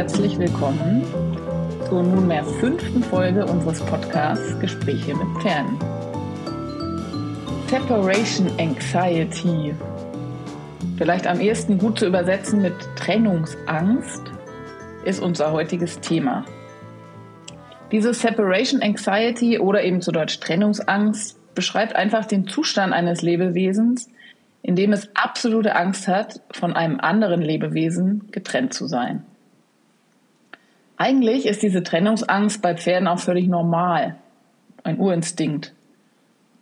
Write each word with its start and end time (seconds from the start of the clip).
herzlich 0.00 0.38
willkommen 0.38 1.04
zur 1.86 2.02
nunmehr 2.02 2.42
fünften 2.42 3.02
Folge 3.02 3.44
unseres 3.44 3.82
Podcasts 3.82 4.58
Gespräche 4.58 5.14
mit 5.14 5.26
Pferden. 5.42 5.78
Separation 7.66 8.50
Anxiety, 8.58 9.74
vielleicht 10.96 11.26
am 11.26 11.38
ehesten 11.38 11.76
gut 11.76 11.98
zu 11.98 12.06
übersetzen 12.06 12.62
mit 12.62 12.72
Trennungsangst, 12.96 14.22
ist 15.04 15.20
unser 15.20 15.52
heutiges 15.52 16.00
Thema. 16.00 16.46
Diese 17.92 18.14
Separation 18.14 18.80
Anxiety 18.80 19.58
oder 19.58 19.84
eben 19.84 20.00
zu 20.00 20.12
Deutsch 20.12 20.40
Trennungsangst 20.40 21.54
beschreibt 21.54 21.94
einfach 21.94 22.24
den 22.24 22.48
Zustand 22.48 22.94
eines 22.94 23.20
Lebewesens, 23.20 24.08
in 24.62 24.76
dem 24.76 24.94
es 24.94 25.14
absolute 25.14 25.76
Angst 25.76 26.08
hat, 26.08 26.40
von 26.52 26.72
einem 26.72 27.00
anderen 27.00 27.42
Lebewesen 27.42 28.28
getrennt 28.30 28.72
zu 28.72 28.86
sein. 28.86 29.26
Eigentlich 31.00 31.46
ist 31.46 31.62
diese 31.62 31.82
Trennungsangst 31.82 32.60
bei 32.60 32.76
Pferden 32.76 33.08
auch 33.08 33.20
völlig 33.20 33.48
normal, 33.48 34.16
ein 34.84 35.00
Urinstinkt. 35.00 35.72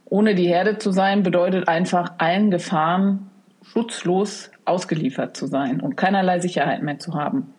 Ohne 0.04 0.36
die 0.36 0.46
Herde 0.46 0.78
zu 0.78 0.92
sein, 0.92 1.24
bedeutet 1.24 1.66
einfach 1.66 2.12
allen 2.18 2.52
Gefahren 2.52 3.30
schutzlos 3.64 4.52
ausgeliefert 4.64 5.36
zu 5.36 5.48
sein 5.48 5.80
und 5.80 5.96
keinerlei 5.96 6.38
Sicherheit 6.38 6.84
mehr 6.84 7.00
zu 7.00 7.14
haben. 7.14 7.52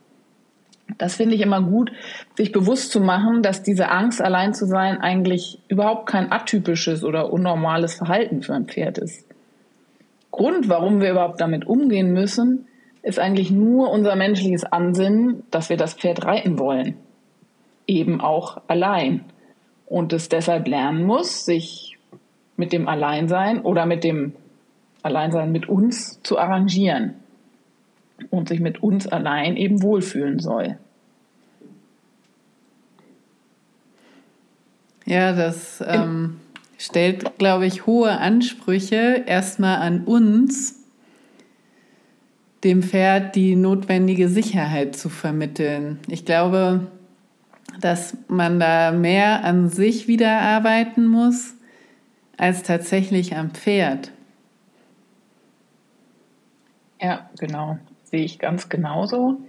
Das 0.98 1.16
finde 1.16 1.36
ich 1.36 1.42
immer 1.42 1.62
gut, 1.62 1.92
sich 2.38 2.54
bewusst 2.54 2.94
zu 2.94 3.02
machen, 3.02 3.44
dass 3.44 3.62
diese 3.62 3.90
Angst, 3.92 4.22
allein 4.22 4.54
zu 4.54 4.66
sein, 4.66 5.02
eigentlich 5.02 5.60
überhaupt 5.68 6.08
kein 6.08 6.32
atypisches 6.32 7.04
oder 7.04 7.34
unnormales 7.34 7.96
Verhalten 7.96 8.42
für 8.42 8.54
ein 8.54 8.68
Pferd 8.68 9.00
ist. 9.00 9.26
Grund, 10.32 10.70
warum 10.70 11.02
wir 11.02 11.12
überhaupt 11.12 11.42
damit 11.42 11.68
umgehen 11.68 12.14
müssen, 12.14 12.69
ist 13.02 13.20
eigentlich 13.20 13.52
nur 13.52 13.92
unser 13.92 14.16
menschliches 14.16 14.64
Ansinnen, 14.64 15.44
dass 15.52 15.70
wir 15.70 15.78
das 15.78 15.94
Pferd 15.94 16.26
reiten 16.26 16.60
wollen. 16.60 16.96
Eben 17.88 18.22
auch 18.22 18.62
allein. 18.68 19.26
Und 19.86 20.14
es 20.14 20.30
deshalb 20.30 20.68
lernen 20.68 21.04
muss, 21.04 21.46
sich 21.46 21.98
mit 22.58 22.74
dem 22.74 22.88
Alleinsein 22.88 23.62
oder 23.62 23.86
mit 23.86 24.04
dem 24.04 24.34
Alleinsein 25.02 25.52
mit 25.52 25.70
uns 25.70 26.22
zu 26.24 26.38
arrangieren 26.38 27.16
und 28.30 28.50
sich 28.50 28.60
mit 28.60 28.84
uns 28.84 29.08
allein 29.08 29.56
eben 29.56 29.82
wohlfühlen 29.82 30.40
soll. 30.40 30.78
Ja, 35.06 35.34
das 35.34 35.84
ähm, 35.88 36.40
stellt, 36.78 37.40
glaube 37.40 37.66
ich, 37.66 37.88
hohe 37.88 38.20
Ansprüche 38.20 39.24
erstmal 39.26 39.78
an 39.78 40.04
uns, 40.04 40.79
dem 42.64 42.84
Pferd 42.84 43.36
die 43.36 43.56
notwendige 43.56 44.28
Sicherheit 44.28 44.96
zu 44.96 45.10
vermitteln. 45.10 46.00
Ich 46.08 46.26
glaube, 46.26 46.88
dass 47.80 48.18
man 48.28 48.60
da 48.60 48.92
mehr 48.92 49.44
an 49.44 49.70
sich 49.70 50.08
wieder 50.08 50.42
arbeiten 50.42 51.08
muss 51.08 51.56
als 52.38 52.64
tatsächlich 52.64 53.36
am 53.36 53.52
Pferd. 53.52 54.12
Ja, 57.02 57.30
genau. 57.40 57.78
Sehe 58.04 58.24
ich 58.24 58.40
ganz 58.40 58.70
genauso. 58.70 59.40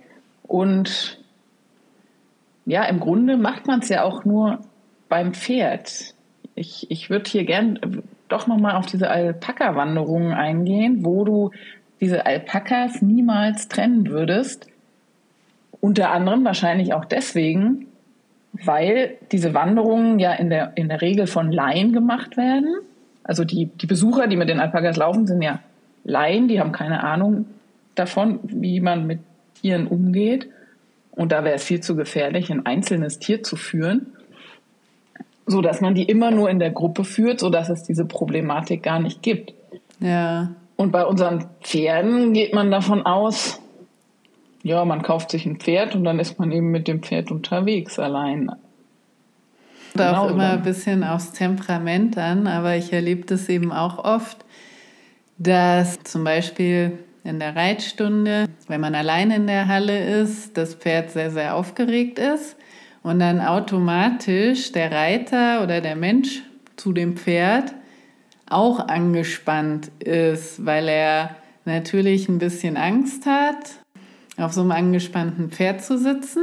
Und 0.43 1.19
ja, 2.67 2.85
im 2.85 3.01
Grunde 3.01 3.37
macht 3.37 3.67
man 3.67 3.81
es 3.81 3.89
ja 3.89 4.05
auch 4.05 4.25
nur 4.25 4.61
beim 5.09 5.35
Pferd. 5.35 6.15
Ich, 6.55 6.91
ich 6.91 7.11
würde 7.11 7.29
hier 7.29 7.45
gern 7.45 8.03
doch 8.29 8.47
nochmal 8.47 8.77
auf 8.77 8.87
diese 8.87 9.11
Alpaka-Wanderungen 9.11 10.33
eingehen, 10.33 11.05
wo 11.05 11.25
du 11.25 11.51
diese 12.01 12.27
Alpakas 12.27 13.03
niemals 13.03 13.69
trennen 13.69 14.09
würdest. 14.09 14.67
Unter 15.81 16.11
anderem 16.11 16.45
wahrscheinlich 16.45 16.95
auch 16.95 17.05
deswegen, 17.05 17.87
weil 18.53 19.17
diese 19.33 19.55
Wanderungen 19.55 20.19
ja 20.19 20.33
in 20.33 20.51
der, 20.51 20.73
in 20.75 20.89
der 20.89 21.01
Regel 21.01 21.27
von 21.27 21.53
Laien 21.53 21.93
gemacht 21.93 22.37
werden. 22.37 22.75
Also 23.23 23.45
die, 23.45 23.67
die 23.67 23.87
Besucher, 23.87 24.27
die 24.27 24.37
mit 24.37 24.49
den 24.49 24.61
Alpakas 24.61 24.97
laufen, 24.97 25.27
sind 25.27 25.43
ja 25.43 25.61
Laien, 26.05 26.49
die 26.49 26.61
haben 26.61 26.73
keine 26.73 27.05
Ahnung 27.05 27.47
davon, 27.95 28.41
wie 28.43 28.81
man 28.81 29.07
mit 29.07 29.21
Tieren 29.61 29.87
umgeht. 29.87 30.49
Und 31.13 31.33
da 31.33 31.45
wäre 31.45 31.57
es 31.57 31.65
viel 31.65 31.81
zu 31.81 31.97
gefährlich, 31.97 32.51
ein 32.51 32.67
einzelnes 32.67 33.19
Tier 33.19 33.43
zu 33.43 33.57
führen, 33.57 34.07
so 35.47 35.61
dass 35.61 35.81
man 35.81 35.95
die 35.95 36.05
immer 36.05 36.31
nur 36.31 36.49
in 36.49 36.59
der 36.59 36.71
Gruppe 36.71 37.05
führt, 37.05 37.41
so 37.41 37.51
dass 37.51 37.69
es 37.69 37.83
diese 37.83 38.05
Problematik 38.05 38.83
gar 38.83 39.01
nicht 39.01 39.23
gibt. 39.23 39.53
Ja. 39.99 40.51
Und 40.81 40.93
bei 40.93 41.05
unseren 41.05 41.45
Pferden 41.61 42.33
geht 42.33 42.55
man 42.55 42.71
davon 42.71 43.05
aus, 43.05 43.61
ja, 44.63 44.83
man 44.87 45.03
kauft 45.03 45.31
sich 45.31 45.45
ein 45.45 45.61
Pferd 45.61 45.95
und 45.95 46.05
dann 46.05 46.19
ist 46.19 46.39
man 46.39 46.51
eben 46.53 46.71
mit 46.71 46.89
dem 46.89 47.03
Pferd 47.03 47.31
unterwegs 47.31 47.99
allein. 47.99 48.49
Und 48.49 48.59
genau, 49.93 50.25
auch 50.25 50.31
immer 50.31 50.53
ein 50.53 50.63
bisschen 50.63 51.05
aufs 51.05 51.33
Temperament 51.33 52.17
an, 52.17 52.47
aber 52.47 52.77
ich 52.77 52.95
erlebe 52.95 53.27
das 53.27 53.51
eben 53.51 53.73
auch 53.73 54.03
oft, 54.03 54.39
dass 55.37 56.03
zum 56.05 56.25
Beispiel 56.25 56.93
in 57.25 57.41
der 57.41 57.55
Reitstunde, 57.55 58.47
wenn 58.67 58.81
man 58.81 58.95
allein 58.95 59.31
in 59.31 59.47
der 59.47 59.69
Halle 59.69 60.23
ist, 60.23 60.57
das 60.57 60.77
Pferd 60.77 61.11
sehr, 61.11 61.31
sehr 61.31 61.57
aufgeregt 61.57 62.19
ist 62.19 62.57
und 63.03 63.19
dann 63.19 63.43
automatisch 63.43 64.73
der 64.73 64.91
Reiter 64.91 65.63
oder 65.63 65.83
der 65.83 65.97
Mensch 65.97 66.41
zu 66.77 66.95
dem 66.95 67.19
Pferd 67.19 67.75
auch 68.51 68.81
angespannt 68.81 69.91
ist, 70.01 70.65
weil 70.65 70.89
er 70.89 71.37
natürlich 71.65 72.29
ein 72.29 72.39
bisschen 72.39 72.77
Angst 72.77 73.27
hat, 73.27 73.71
auf 74.37 74.53
so 74.53 74.61
einem 74.61 74.73
angespannten 74.73 75.51
Pferd 75.51 75.83
zu 75.83 75.99
sitzen. 75.99 76.43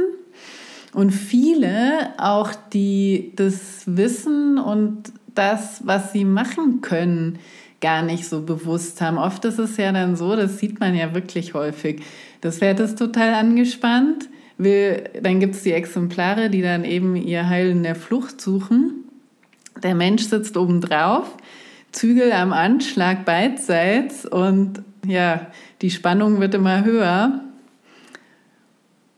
Und 0.94 1.10
viele 1.10 2.14
auch, 2.18 2.50
die 2.72 3.32
das 3.36 3.82
Wissen 3.86 4.58
und 4.58 5.12
das, 5.34 5.86
was 5.86 6.12
sie 6.12 6.24
machen 6.24 6.80
können, 6.80 7.38
gar 7.80 8.02
nicht 8.02 8.26
so 8.26 8.42
bewusst 8.42 9.00
haben. 9.00 9.18
Oft 9.18 9.44
ist 9.44 9.58
es 9.58 9.76
ja 9.76 9.92
dann 9.92 10.16
so, 10.16 10.34
das 10.34 10.58
sieht 10.58 10.80
man 10.80 10.94
ja 10.94 11.14
wirklich 11.14 11.54
häufig. 11.54 12.02
Das 12.40 12.58
Pferd 12.58 12.80
ist 12.80 12.98
total 12.98 13.34
angespannt, 13.34 14.28
will, 14.56 15.04
dann 15.22 15.38
gibt 15.40 15.54
es 15.54 15.62
die 15.62 15.72
Exemplare, 15.72 16.50
die 16.50 16.62
dann 16.62 16.84
eben 16.84 17.14
ihr 17.14 17.48
Heil 17.48 17.70
in 17.70 17.82
der 17.82 17.94
Flucht 17.94 18.40
suchen. 18.40 19.04
Der 19.82 19.94
Mensch 19.94 20.24
sitzt 20.24 20.56
oben 20.56 20.80
drauf, 20.80 21.36
Zügel 21.98 22.30
am 22.30 22.52
Anschlag 22.52 23.24
beidseits 23.24 24.24
und 24.24 24.84
ja, 25.04 25.48
die 25.82 25.90
Spannung 25.90 26.38
wird 26.38 26.54
immer 26.54 26.84
höher. 26.84 27.40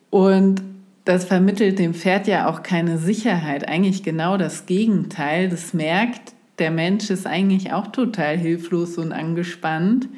Und 0.08 0.62
das 1.04 1.26
vermittelt 1.26 1.78
dem 1.78 1.92
Pferd 1.92 2.26
ja 2.26 2.48
auch 2.48 2.62
keine 2.62 2.96
Sicherheit, 2.96 3.68
eigentlich 3.68 4.02
genau 4.02 4.38
das 4.38 4.64
Gegenteil. 4.64 5.50
Das 5.50 5.74
merkt, 5.74 6.32
der 6.58 6.70
Mensch 6.70 7.10
ist 7.10 7.26
eigentlich 7.26 7.74
auch 7.74 7.88
total 7.88 8.38
hilflos 8.38 8.96
und 8.96 9.12
angespannt. 9.12 10.08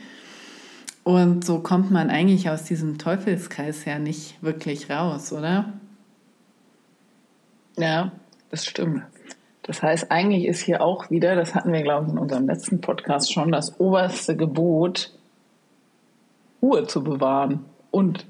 Und 1.03 1.45
so 1.45 1.59
kommt 1.59 1.91
man 1.91 2.11
eigentlich 2.11 2.49
aus 2.49 2.63
diesem 2.63 2.97
Teufelskreis 2.97 3.85
ja 3.87 3.99
nicht 3.99 4.41
wirklich 4.41 4.89
raus, 4.89 5.33
oder? 5.33 5.73
Ja, 7.77 8.13
das 8.51 8.65
stimmt. 8.67 9.03
Das 9.63 9.83
heißt, 9.83 10.11
eigentlich 10.11 10.47
ist 10.47 10.61
hier 10.61 10.83
auch 10.83 11.11
wieder, 11.11 11.37
das 11.37 11.55
hatten 11.55 11.73
wir, 11.73 11.83
glaube 11.83 12.07
ich, 12.07 12.13
in 12.13 12.19
unserem 12.19 12.47
letzten 12.47 12.81
Podcast 12.81 13.33
schon, 13.33 13.53
das 13.53 13.79
oberste 13.79 14.37
Gebot, 14.37 15.13
Ruhe 16.61 16.87
zu 16.87 17.05
bewahren. 17.05 17.65
Und 17.91 18.27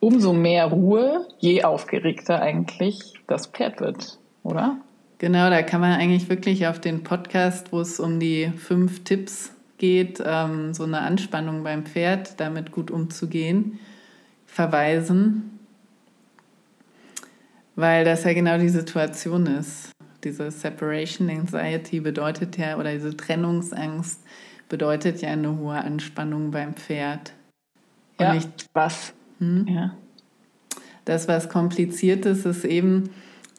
umso 0.00 0.32
mehr 0.32 0.66
Ruhe, 0.66 1.26
je 1.38 1.64
aufgeregter 1.64 2.42
eigentlich 2.42 3.14
das 3.26 3.46
Pferd 3.46 3.80
wird, 3.80 4.18
oder? 4.42 4.78
Genau, 5.18 5.50
da 5.50 5.62
kann 5.62 5.80
man 5.80 5.92
eigentlich 5.92 6.28
wirklich 6.28 6.66
auf 6.66 6.80
den 6.80 7.02
Podcast, 7.02 7.72
wo 7.72 7.80
es 7.80 8.00
um 8.00 8.20
die 8.20 8.52
fünf 8.56 9.04
Tipps 9.04 9.52
geht, 9.76 10.22
ähm, 10.24 10.74
so 10.74 10.84
eine 10.84 11.00
Anspannung 11.00 11.62
beim 11.62 11.84
Pferd, 11.84 12.40
damit 12.40 12.72
gut 12.72 12.90
umzugehen, 12.90 13.78
verweisen, 14.46 15.58
weil 17.76 18.04
das 18.04 18.24
ja 18.24 18.32
genau 18.32 18.58
die 18.58 18.68
Situation 18.68 19.46
ist. 19.46 19.92
Diese 20.24 20.50
Separation 20.50 21.30
Anxiety 21.30 22.00
bedeutet 22.00 22.56
ja, 22.58 22.76
oder 22.76 22.92
diese 22.92 23.16
Trennungsangst 23.16 24.20
bedeutet 24.68 25.22
ja 25.22 25.30
eine 25.30 25.58
hohe 25.58 25.76
Anspannung 25.76 26.50
beim 26.50 26.74
Pferd. 26.74 27.32
Und 28.18 28.26
ja, 28.26 28.34
nicht, 28.34 28.66
was? 28.72 29.12
Hm? 29.38 29.66
Ja. 29.66 29.96
Das, 31.04 31.26
was 31.26 31.48
kompliziert 31.48 32.26
ist, 32.26 32.44
ist 32.44 32.64
eben 32.64 33.10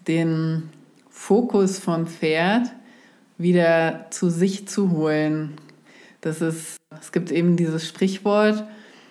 den 0.08 0.70
Fokus 1.10 1.80
vom 1.80 2.08
Pferd 2.08 2.72
wieder 3.38 4.08
zu 4.12 4.30
sich 4.30 4.68
zu 4.68 4.92
holen. 4.92 5.54
Das 6.22 6.42
ist, 6.42 6.78
es 7.00 7.12
gibt 7.12 7.32
eben 7.32 7.58
dieses 7.58 7.88
Sprichwort, 7.88 8.64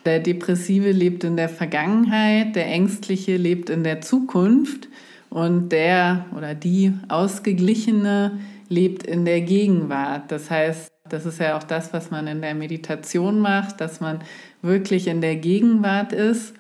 der 0.05 0.21
Depressive 0.21 0.93
lebt 0.93 1.25
in 1.25 1.37
der 1.37 1.49
Vergangenheit, 1.49 2.57
der 2.57 2.67
Ängstliche 2.67 3.37
lebt 3.37 3.69
in 3.69 3.85
der 3.85 4.01
Zukunft 4.01 4.89
und 5.31 5.71
der 5.71 6.27
oder 6.37 6.55
die 6.55 6.93
Ausgeglichene 7.09 8.39
lebt 8.69 9.05
in 9.05 9.25
der 9.25 9.41
Gegenwart. 9.41 10.31
Das 10.31 10.51
heißt, 10.51 10.89
das 11.09 11.27
ist 11.27 11.41
ja 11.41 11.57
auch 11.57 11.63
das, 11.63 11.93
was 11.93 12.11
man 12.11 12.27
in 12.27 12.41
der 12.41 12.55
Meditation 12.55 13.41
macht, 13.41 13.81
dass 13.81 14.01
man 14.01 14.21
wirklich 14.63 15.07
in 15.07 15.21
der 15.21 15.37
Gegenwart 15.37 16.13
ist 16.13 16.55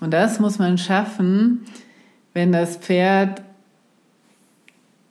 Und 0.00 0.12
das 0.12 0.38
muss 0.38 0.58
man 0.58 0.78
schaffen, 0.78 1.64
wenn 2.32 2.52
das 2.52 2.76
Pferd 2.76 3.42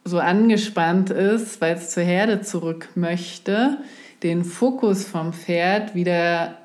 so 0.05 0.19
angespannt 0.19 1.09
ist, 1.09 1.59
weil 1.59 1.75
es 1.75 1.91
zur 1.91 2.03
Herde 2.03 2.41
zurück 2.41 2.89
möchte, 2.95 3.79
den 4.23 4.45
Fokus 4.45 5.03
vom 5.05 5.33
Pferd 5.33 5.95
wieder 5.95 6.57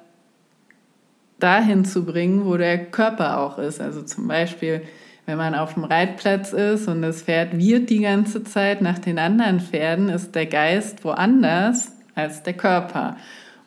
dahin 1.40 1.84
zu 1.84 2.04
bringen, 2.04 2.44
wo 2.44 2.56
der 2.56 2.86
Körper 2.86 3.40
auch 3.40 3.58
ist. 3.58 3.80
Also 3.80 4.02
zum 4.02 4.28
Beispiel, 4.28 4.82
wenn 5.26 5.38
man 5.38 5.54
auf 5.54 5.74
dem 5.74 5.84
Reitplatz 5.84 6.52
ist 6.52 6.88
und 6.88 7.02
das 7.02 7.22
Pferd 7.22 7.56
wird 7.56 7.90
die 7.90 8.00
ganze 8.00 8.42
Zeit 8.42 8.82
nach 8.82 8.98
den 8.98 9.18
anderen 9.18 9.60
Pferden, 9.60 10.08
ist 10.08 10.34
der 10.34 10.46
Geist 10.46 11.04
woanders 11.04 11.92
als 12.14 12.42
der 12.42 12.54
Körper. 12.54 13.16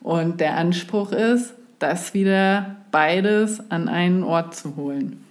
Und 0.02 0.42
der 0.42 0.58
Anspruch 0.58 1.12
ist, 1.12 1.56
das 1.80 2.14
wieder 2.14 2.76
beides 2.92 3.72
an 3.72 3.90
einen 3.90 4.24
Ort 4.24 4.56
zu 4.56 4.76
holen. 4.76 5.24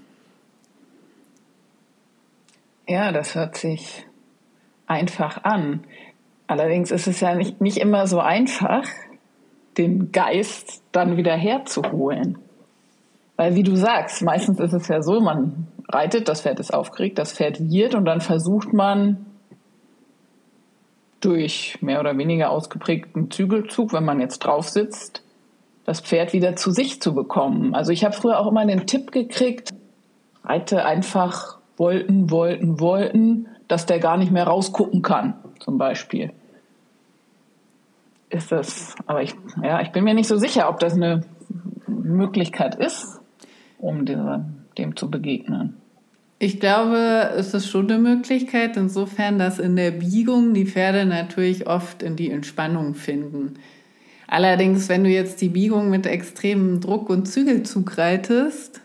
Ja, 2.87 3.13
das 3.13 3.35
hört 3.35 3.57
sich 3.57 4.07
einfach 4.87 5.45
an. 5.45 5.85
Allerdings 6.47 6.91
ist 6.91 7.07
es 7.07 7.21
ja 7.21 7.35
nicht, 7.35 7.61
nicht 7.61 7.79
immer 7.79 8.07
so 8.07 8.21
einfach, 8.21 8.85
den 9.79 10.13
Geist 10.13 10.83
dann 10.93 11.17
wieder 11.17 11.35
herzuholen. 11.35 12.39
Weil 13.37 13.55
wie 13.55 13.63
du 13.63 13.75
sagst, 13.75 14.23
meistens 14.23 14.61
ist 14.61 14.75
es 14.75 14.89
ja 14.89 15.03
so, 15.03 15.21
man 15.21 15.67
reitet, 15.89 16.29
das 16.29 16.43
Pferd 16.43 16.61
ist 16.61 16.73
aufgeregt, 16.73 17.19
das 17.19 17.33
Pferd 17.33 17.61
wird 17.61 17.95
und 17.95 18.05
dann 18.05 18.21
versucht 18.21 18.73
man 18.73 19.27
durch 21.21 21.79
mehr 21.81 22.01
oder 22.01 22.17
weniger 22.19 22.51
ausgeprägten 22.51 23.31
Zügelzug, 23.31 23.93
wenn 23.93 24.05
man 24.05 24.21
jetzt 24.21 24.41
drauf 24.41 24.69
sitzt, 24.69 25.23
das 25.87 26.01
Pferd 26.01 26.33
wieder 26.33 26.57
zu 26.57 26.71
sich 26.71 27.01
zu 27.01 27.15
bekommen. 27.15 27.75
Also 27.75 27.93
ich 27.93 28.05
habe 28.05 28.15
früher 28.15 28.39
auch 28.39 28.47
immer 28.47 28.65
den 28.67 28.87
Tipp 28.87 29.11
gekriegt, 29.11 29.73
reite 30.45 30.85
einfach 30.85 31.59
wollten, 31.77 32.31
wollten, 32.31 32.81
wollten, 32.81 33.49
dass 33.69 33.87
der 33.87 33.99
gar 33.99 34.17
nicht 34.17 34.33
mehr 34.33 34.47
rausgucken 34.47 35.03
kann, 35.03 35.35
zum 35.61 35.79
Beispiel 35.79 36.33
ist 38.35 38.53
das, 38.53 38.95
aber 39.07 39.23
ich, 39.23 39.35
ja, 39.63 39.81
ich 39.81 39.93
bin 39.93 40.05
mir 40.05 40.15
nicht 40.15 40.29
so 40.29 40.37
sicher, 40.37 40.69
ob 40.69 40.81
das 40.81 40.95
eine 40.95 41.23
Möglichkeit 41.87 42.75
ist, 42.75 43.21
um 43.79 44.05
diese, 44.05 44.45
dem 44.75 44.97
zu 44.97 45.11
begegnen. 45.11 45.75
Ich 46.39 46.61
glaube, 46.61 47.31
es 47.37 47.55
ist 47.55 47.69
schon 47.69 47.91
eine 47.91 47.99
Möglichkeit, 47.99 48.77
insofern, 48.77 49.39
dass 49.39 49.59
in 49.59 49.77
der 49.77 49.93
Biegung 49.93 50.53
die 50.53 50.67
Pferde 50.67 51.07
natürlich 51.07 51.67
oft 51.67 52.03
in 52.03 52.17
die 52.17 52.31
Entspannung 52.31 52.95
finden. 52.95 53.55
Allerdings, 54.27 54.89
wenn 54.89 55.05
du 55.05 55.11
jetzt 55.11 55.41
die 55.41 55.49
Biegung 55.49 55.91
mit 55.91 56.07
extremem 56.07 56.81
Druck 56.81 57.09
und 57.09 57.27
Zügelzug 57.27 57.97
reitest, 57.99 58.81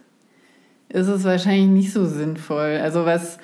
ist 0.90 1.08
es 1.08 1.24
wahrscheinlich 1.24 1.70
nicht 1.70 1.94
so 1.94 2.06
sinnvoll. 2.06 2.80
Also 2.82 3.06
was 3.06 3.40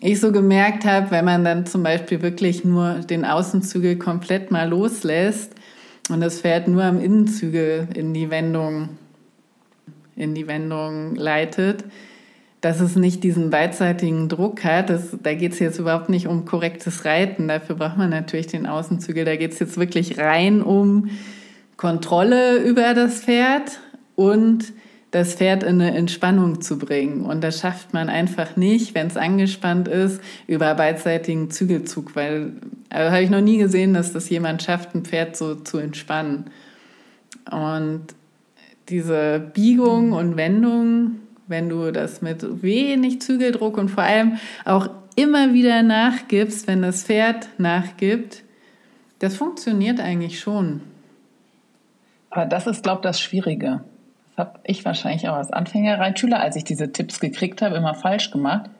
ich 0.00 0.20
so 0.20 0.32
gemerkt 0.32 0.84
habe, 0.84 1.10
wenn 1.10 1.24
man 1.24 1.44
dann 1.44 1.66
zum 1.66 1.82
Beispiel 1.82 2.22
wirklich 2.22 2.64
nur 2.64 2.94
den 2.94 3.24
Außenzügel 3.24 3.96
komplett 3.96 4.50
mal 4.50 4.68
loslässt 4.68 5.54
und 6.10 6.20
das 6.20 6.40
Pferd 6.40 6.68
nur 6.68 6.84
am 6.84 7.00
Innenzügel 7.00 7.88
in 7.94 8.12
die 8.12 8.30
Wendung, 8.30 8.90
in 10.16 10.34
die 10.34 10.46
Wendung 10.46 11.14
leitet, 11.14 11.84
dass 12.60 12.80
es 12.80 12.96
nicht 12.96 13.24
diesen 13.24 13.50
beidseitigen 13.50 14.28
Druck 14.28 14.62
hat. 14.64 14.90
Das, 14.90 15.16
da 15.22 15.34
geht 15.34 15.52
es 15.52 15.58
jetzt 15.58 15.78
überhaupt 15.78 16.08
nicht 16.08 16.28
um 16.28 16.44
korrektes 16.44 17.04
Reiten. 17.04 17.48
Dafür 17.48 17.76
braucht 17.76 17.96
man 17.96 18.10
natürlich 18.10 18.46
den 18.46 18.66
Außenzügel. 18.66 19.24
Da 19.24 19.36
geht 19.36 19.52
es 19.52 19.58
jetzt 19.58 19.78
wirklich 19.78 20.18
rein 20.18 20.62
um 20.62 21.10
Kontrolle 21.76 22.58
über 22.58 22.94
das 22.94 23.22
Pferd 23.22 23.80
und 24.14 24.72
das 25.10 25.34
Pferd 25.34 25.62
in 25.62 25.80
eine 25.80 25.94
Entspannung 25.94 26.62
zu 26.62 26.78
bringen. 26.78 27.22
Und 27.22 27.42
das 27.42 27.60
schafft 27.60 27.92
man 27.92 28.08
einfach 28.08 28.56
nicht, 28.56 28.94
wenn 28.94 29.08
es 29.08 29.16
angespannt 29.16 29.88
ist, 29.88 30.20
über 30.46 30.74
beidseitigen 30.74 31.50
Zügelzug, 31.50 32.16
weil 32.16 32.52
also 32.88 33.10
habe 33.10 33.22
ich 33.22 33.30
noch 33.30 33.40
nie 33.40 33.58
gesehen, 33.58 33.92
dass 33.94 34.12
das 34.12 34.30
jemand 34.30 34.62
schafft, 34.62 34.94
ein 34.94 35.04
Pferd 35.04 35.36
so 35.36 35.54
zu 35.54 35.78
entspannen. 35.78 36.46
Und 37.50 38.06
diese 38.88 39.40
Biegung 39.40 40.12
und 40.12 40.36
Wendung, 40.36 41.20
wenn 41.46 41.68
du 41.68 41.92
das 41.92 42.22
mit 42.22 42.62
wenig 42.62 43.20
Zügeldruck 43.20 43.78
und 43.78 43.88
vor 43.88 44.04
allem 44.04 44.38
auch 44.64 44.88
immer 45.16 45.52
wieder 45.52 45.82
nachgibst, 45.82 46.66
wenn 46.66 46.82
das 46.82 47.04
Pferd 47.04 47.48
nachgibt, 47.58 48.42
das 49.18 49.36
funktioniert 49.36 50.00
eigentlich 50.00 50.40
schon. 50.40 50.80
Aber 52.30 52.46
das 52.46 52.66
ist, 52.66 52.82
glaube 52.82 53.00
ich, 53.00 53.02
das 53.02 53.20
Schwierige 53.20 53.82
das 54.36 54.46
habe 54.46 54.60
ich 54.64 54.84
wahrscheinlich 54.84 55.28
auch 55.28 55.34
als 55.34 55.52
Anfängerreitschüler, 55.52 56.40
als 56.40 56.56
ich 56.56 56.64
diese 56.64 56.92
Tipps 56.92 57.20
gekriegt 57.20 57.60
habe, 57.60 57.76
immer 57.76 57.94
falsch 57.94 58.30
gemacht, 58.30 58.70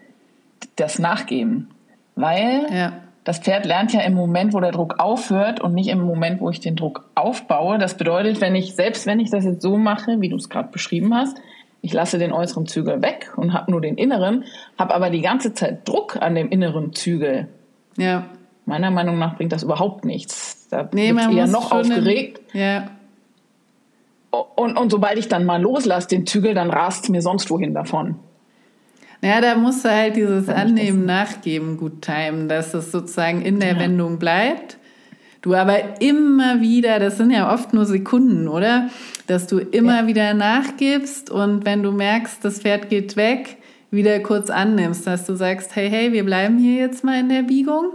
das 0.76 0.98
Nachgeben. 0.98 1.68
Weil 2.14 2.66
ja. 2.72 2.92
Das 3.24 3.38
Pferd 3.38 3.66
lernt 3.66 3.92
ja 3.92 4.00
im 4.00 4.14
Moment, 4.14 4.52
wo 4.52 4.60
der 4.60 4.72
Druck 4.72 4.98
aufhört 4.98 5.60
und 5.60 5.74
nicht 5.74 5.88
im 5.88 6.00
Moment, 6.00 6.40
wo 6.40 6.50
ich 6.50 6.60
den 6.60 6.76
Druck 6.76 7.08
aufbaue. 7.14 7.78
Das 7.78 7.96
bedeutet, 7.96 8.40
wenn 8.40 8.54
ich, 8.54 8.74
selbst 8.74 9.06
wenn 9.06 9.20
ich 9.20 9.30
das 9.30 9.44
jetzt 9.44 9.62
so 9.62 9.76
mache, 9.76 10.20
wie 10.20 10.28
du 10.28 10.36
es 10.36 10.48
gerade 10.48 10.70
beschrieben 10.70 11.14
hast, 11.14 11.36
ich 11.82 11.92
lasse 11.92 12.18
den 12.18 12.32
äußeren 12.32 12.66
Zügel 12.66 13.02
weg 13.02 13.32
und 13.36 13.52
habe 13.52 13.70
nur 13.70 13.80
den 13.80 13.96
inneren, 13.96 14.44
habe 14.78 14.94
aber 14.94 15.10
die 15.10 15.20
ganze 15.20 15.54
Zeit 15.54 15.88
Druck 15.88 16.20
an 16.20 16.34
dem 16.34 16.48
inneren 16.50 16.92
Zügel. 16.92 17.48
Ja. 17.96 18.26
Meiner 18.66 18.90
Meinung 18.90 19.18
nach 19.18 19.36
bringt 19.36 19.52
das 19.52 19.64
überhaupt 19.64 20.04
nichts. 20.04 20.68
Da 20.70 20.88
nee, 20.92 21.12
man 21.12 21.36
eher 21.36 21.48
noch 21.48 21.72
aufgeregt. 21.72 22.40
ja 22.52 22.88
und, 24.32 24.78
und 24.78 24.90
sobald 24.90 25.18
ich 25.18 25.28
dann 25.28 25.44
mal 25.44 25.60
loslasse, 25.60 26.08
den 26.08 26.26
Zügel, 26.26 26.54
dann 26.54 26.70
rast 26.70 27.10
mir 27.10 27.20
sonst 27.20 27.50
wohin 27.50 27.74
davon. 27.74 28.16
Ja, 29.24 29.40
da 29.40 29.54
musst 29.54 29.84
du 29.84 29.88
halt 29.88 30.16
dieses 30.16 30.48
Annehmen, 30.48 31.06
Nachgeben 31.06 31.76
gut 31.76 32.02
timen, 32.02 32.48
dass 32.48 32.74
es 32.74 32.90
sozusagen 32.90 33.42
in 33.42 33.60
der 33.60 33.74
ja. 33.74 33.78
Wendung 33.78 34.18
bleibt. 34.18 34.78
Du 35.42 35.54
aber 35.54 36.00
immer 36.00 36.60
wieder, 36.60 36.98
das 36.98 37.18
sind 37.18 37.30
ja 37.30 37.52
oft 37.52 37.72
nur 37.72 37.84
Sekunden, 37.84 38.48
oder? 38.48 38.90
Dass 39.28 39.46
du 39.46 39.58
immer 39.58 40.02
ja. 40.02 40.06
wieder 40.08 40.34
nachgibst 40.34 41.30
und 41.30 41.64
wenn 41.64 41.84
du 41.84 41.92
merkst, 41.92 42.44
das 42.44 42.60
Pferd 42.60 42.88
geht 42.88 43.16
weg, 43.16 43.58
wieder 43.92 44.18
kurz 44.20 44.50
annimmst, 44.50 45.06
dass 45.06 45.24
du 45.24 45.36
sagst, 45.36 45.76
hey, 45.76 45.88
hey, 45.88 46.12
wir 46.12 46.24
bleiben 46.24 46.58
hier 46.58 46.80
jetzt 46.80 47.04
mal 47.04 47.20
in 47.20 47.28
der 47.28 47.42
Biegung. 47.42 47.92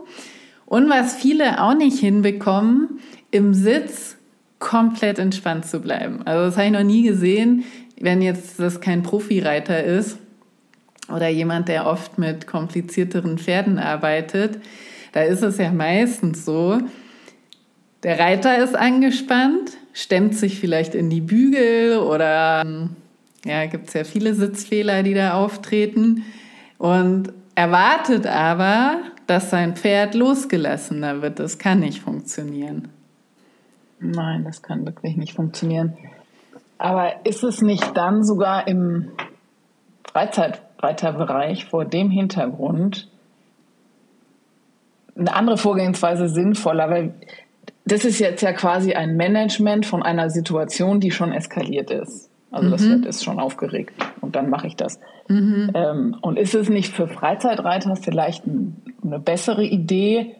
Und 0.65 0.89
was 0.89 1.15
viele 1.15 1.61
auch 1.61 1.75
nicht 1.75 1.99
hinbekommen, 1.99 2.99
im 3.31 3.53
Sitz 3.53 4.15
komplett 4.59 5.19
entspannt 5.19 5.65
zu 5.65 5.81
bleiben. 5.81 6.21
Also 6.23 6.45
das 6.45 6.55
habe 6.55 6.67
ich 6.67 6.73
noch 6.73 6.83
nie 6.83 7.03
gesehen, 7.03 7.65
wenn 7.99 8.21
jetzt 8.21 8.59
das 8.59 8.79
kein 8.79 9.03
Profireiter 9.03 9.83
ist 9.83 10.19
oder 11.09 11.27
jemand, 11.27 11.67
der 11.67 11.85
oft 11.85 12.17
mit 12.17 12.47
komplizierteren 12.47 13.37
Pferden 13.37 13.79
arbeitet. 13.79 14.59
Da 15.13 15.21
ist 15.21 15.41
es 15.41 15.57
ja 15.57 15.71
meistens 15.71 16.45
so, 16.45 16.79
der 18.03 18.19
Reiter 18.19 18.57
ist 18.57 18.75
angespannt, 18.75 19.71
stemmt 19.93 20.35
sich 20.35 20.59
vielleicht 20.59 20.93
in 20.95 21.09
die 21.09 21.21
Bügel 21.21 21.97
oder 21.97 22.63
ja, 23.45 23.65
gibt 23.65 23.87
es 23.87 23.93
ja 23.93 24.03
viele 24.03 24.33
Sitzfehler, 24.33 25.03
die 25.03 25.13
da 25.13 25.33
auftreten 25.33 26.23
und 26.77 27.33
erwartet 27.55 28.27
aber, 28.27 28.99
dass 29.25 29.49
sein 29.49 29.75
Pferd 29.75 30.13
losgelassener 30.13 31.21
wird. 31.21 31.39
Das 31.39 31.57
kann 31.57 31.79
nicht 31.79 32.01
funktionieren. 32.01 32.89
Nein, 33.99 34.43
das 34.43 34.61
kann 34.61 34.85
wirklich 34.85 35.17
nicht 35.17 35.33
funktionieren. 35.33 35.97
Aber 36.77 37.25
ist 37.25 37.43
es 37.43 37.61
nicht 37.61 37.97
dann 37.97 38.23
sogar 38.23 38.67
im 38.67 39.09
Freizeitreiterbereich 40.77 41.65
vor 41.65 41.85
dem 41.85 42.09
Hintergrund 42.09 43.07
eine 45.17 45.33
andere 45.33 45.57
Vorgehensweise 45.57 46.29
sinnvoller? 46.29 46.89
Weil 46.89 47.13
das 47.85 48.05
ist 48.05 48.19
jetzt 48.19 48.41
ja 48.41 48.53
quasi 48.53 48.93
ein 48.93 49.15
Management 49.17 49.85
von 49.85 50.03
einer 50.03 50.29
Situation, 50.29 50.99
die 50.99 51.11
schon 51.11 51.31
eskaliert 51.31 51.89
ist. 51.91 52.29
Also 52.51 52.67
mhm. 52.67 52.71
das 52.71 52.87
wird 52.87 53.05
ist 53.05 53.23
schon 53.23 53.39
aufgeregt 53.39 53.93
und 54.21 54.35
dann 54.35 54.49
mache 54.49 54.67
ich 54.67 54.75
das. 54.75 54.99
Mhm. 55.27 55.71
Ähm, 55.73 56.17
und 56.21 56.39
ist 56.39 56.55
es 56.55 56.69
nicht 56.69 56.93
für 56.93 57.07
Freizeitreiter 57.07 57.95
vielleicht 57.95 58.43
eine 58.45 59.19
bessere 59.19 59.63
Idee, 59.63 60.35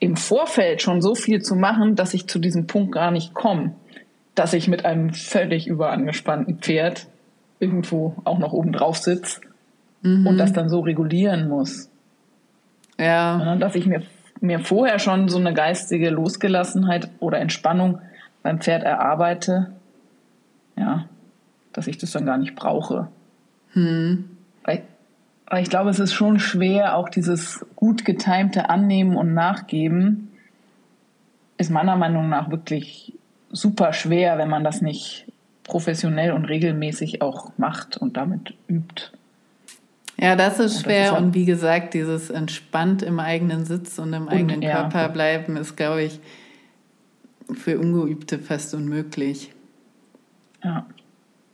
im 0.00 0.16
Vorfeld 0.16 0.80
schon 0.80 1.02
so 1.02 1.16
viel 1.16 1.42
zu 1.42 1.56
machen, 1.56 1.96
dass 1.96 2.14
ich 2.14 2.28
zu 2.28 2.38
diesem 2.38 2.68
Punkt 2.68 2.92
gar 2.92 3.10
nicht 3.10 3.34
komme, 3.34 3.74
dass 4.36 4.52
ich 4.52 4.68
mit 4.68 4.84
einem 4.84 5.12
völlig 5.12 5.66
überangespannten 5.66 6.58
Pferd 6.58 7.08
irgendwo 7.58 8.14
auch 8.22 8.38
noch 8.38 8.52
oben 8.52 8.70
drauf 8.70 8.96
sitze 8.96 9.40
mhm. 10.02 10.26
und 10.26 10.38
das 10.38 10.52
dann 10.52 10.68
so 10.68 10.80
regulieren 10.80 11.48
muss. 11.48 11.90
Ja. 12.98 13.56
Dass 13.56 13.74
ich 13.74 13.86
mir, 13.86 14.02
mir 14.40 14.60
vorher 14.60 14.98
schon 14.98 15.28
so 15.28 15.38
eine 15.38 15.54
geistige 15.54 16.10
Losgelassenheit 16.10 17.08
oder 17.20 17.38
Entspannung 17.38 18.00
beim 18.42 18.60
Pferd 18.60 18.82
erarbeite, 18.82 19.72
ja, 20.76 21.06
dass 21.72 21.86
ich 21.86 21.98
das 21.98 22.12
dann 22.12 22.26
gar 22.26 22.38
nicht 22.38 22.54
brauche. 22.54 23.08
Mhm. 23.74 24.30
Weil 25.50 25.62
ich 25.62 25.70
glaube, 25.70 25.90
es 25.90 25.98
ist 25.98 26.12
schon 26.12 26.38
schwer, 26.38 26.96
auch 26.96 27.08
dieses 27.08 27.64
gut 27.74 28.04
getimte 28.04 28.68
Annehmen 28.68 29.16
und 29.16 29.32
Nachgeben 29.32 30.28
ist 31.56 31.70
meiner 31.70 31.96
Meinung 31.96 32.28
nach 32.28 32.50
wirklich 32.50 33.14
super 33.50 33.92
schwer, 33.92 34.38
wenn 34.38 34.50
man 34.50 34.62
das 34.62 34.82
nicht 34.82 35.26
professionell 35.64 36.32
und 36.32 36.44
regelmäßig 36.44 37.22
auch 37.22 37.52
macht 37.56 37.96
und 37.96 38.16
damit 38.16 38.54
übt. 38.68 39.12
Ja, 40.20 40.34
das 40.34 40.58
ist 40.58 40.82
schwer. 40.82 41.10
Das 41.10 41.18
ist 41.18 41.24
und 41.24 41.34
wie 41.34 41.44
gesagt, 41.44 41.94
dieses 41.94 42.30
entspannt 42.30 43.02
im 43.02 43.20
eigenen 43.20 43.64
Sitz 43.64 43.98
und 43.98 44.12
im 44.12 44.24
und, 44.24 44.30
eigenen 44.30 44.60
Körper 44.60 45.02
ja. 45.02 45.08
bleiben, 45.08 45.56
ist, 45.56 45.76
glaube 45.76 46.02
ich, 46.02 46.20
für 47.54 47.78
Ungeübte 47.78 48.38
fast 48.38 48.74
unmöglich. 48.74 49.52
Ja, 50.62 50.86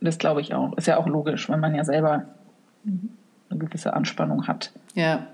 das 0.01 0.17
glaube 0.17 0.41
ich 0.41 0.53
auch. 0.53 0.75
Ist 0.77 0.87
ja 0.87 0.97
auch 0.97 1.07
logisch, 1.07 1.47
wenn 1.49 1.59
man 1.59 1.75
ja 1.75 1.83
selber 1.83 2.25
eine 3.49 3.59
gewisse 3.59 3.93
Anspannung 3.93 4.47
hat. 4.47 4.71
Ja, 4.95 5.27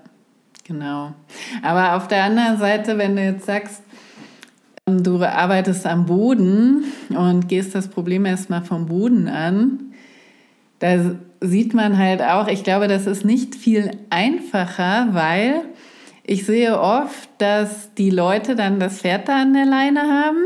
genau. 0.64 1.14
Aber 1.62 1.96
auf 1.96 2.08
der 2.08 2.24
anderen 2.24 2.58
Seite, 2.58 2.98
wenn 2.98 3.16
du 3.16 3.22
jetzt 3.22 3.46
sagst, 3.46 3.82
ähm, 4.86 5.02
du 5.02 5.22
arbeitest 5.22 5.86
am 5.86 6.06
Boden 6.06 6.84
und 7.08 7.48
gehst 7.48 7.74
das 7.74 7.88
Problem 7.88 8.26
erstmal 8.26 8.62
vom 8.62 8.86
Boden 8.86 9.28
an, 9.28 9.91
da 10.82 11.14
sieht 11.40 11.74
man 11.74 11.96
halt 11.96 12.22
auch, 12.22 12.48
ich 12.48 12.64
glaube, 12.64 12.88
das 12.88 13.06
ist 13.06 13.24
nicht 13.24 13.54
viel 13.54 13.92
einfacher, 14.10 15.08
weil 15.12 15.62
ich 16.24 16.44
sehe 16.44 16.78
oft, 16.78 17.28
dass 17.38 17.94
die 17.94 18.10
Leute 18.10 18.56
dann 18.56 18.80
das 18.80 18.98
Pferd 18.98 19.28
da 19.28 19.42
an 19.42 19.54
der 19.54 19.66
Leine 19.66 20.02
haben. 20.02 20.38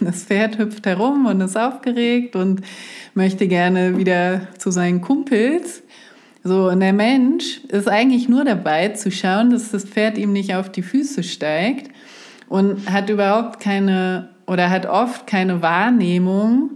Das 0.00 0.24
Pferd 0.24 0.58
hüpft 0.58 0.86
herum 0.86 1.26
und 1.26 1.40
ist 1.40 1.56
aufgeregt 1.56 2.36
und 2.36 2.60
möchte 3.14 3.48
gerne 3.48 3.96
wieder 3.96 4.42
zu 4.58 4.70
seinen 4.70 5.00
Kumpels. 5.00 5.82
So, 6.44 6.68
und 6.68 6.80
der 6.80 6.92
Mensch 6.92 7.64
ist 7.68 7.88
eigentlich 7.88 8.28
nur 8.28 8.44
dabei 8.44 8.90
zu 8.90 9.10
schauen, 9.10 9.50
dass 9.50 9.72
das 9.72 9.86
Pferd 9.86 10.18
ihm 10.18 10.32
nicht 10.32 10.54
auf 10.54 10.70
die 10.70 10.82
Füße 10.82 11.22
steigt 11.24 11.90
und 12.48 12.92
hat 12.92 13.08
überhaupt 13.08 13.60
keine 13.60 14.28
oder 14.46 14.70
hat 14.70 14.86
oft 14.86 15.26
keine 15.26 15.62
Wahrnehmung, 15.62 16.70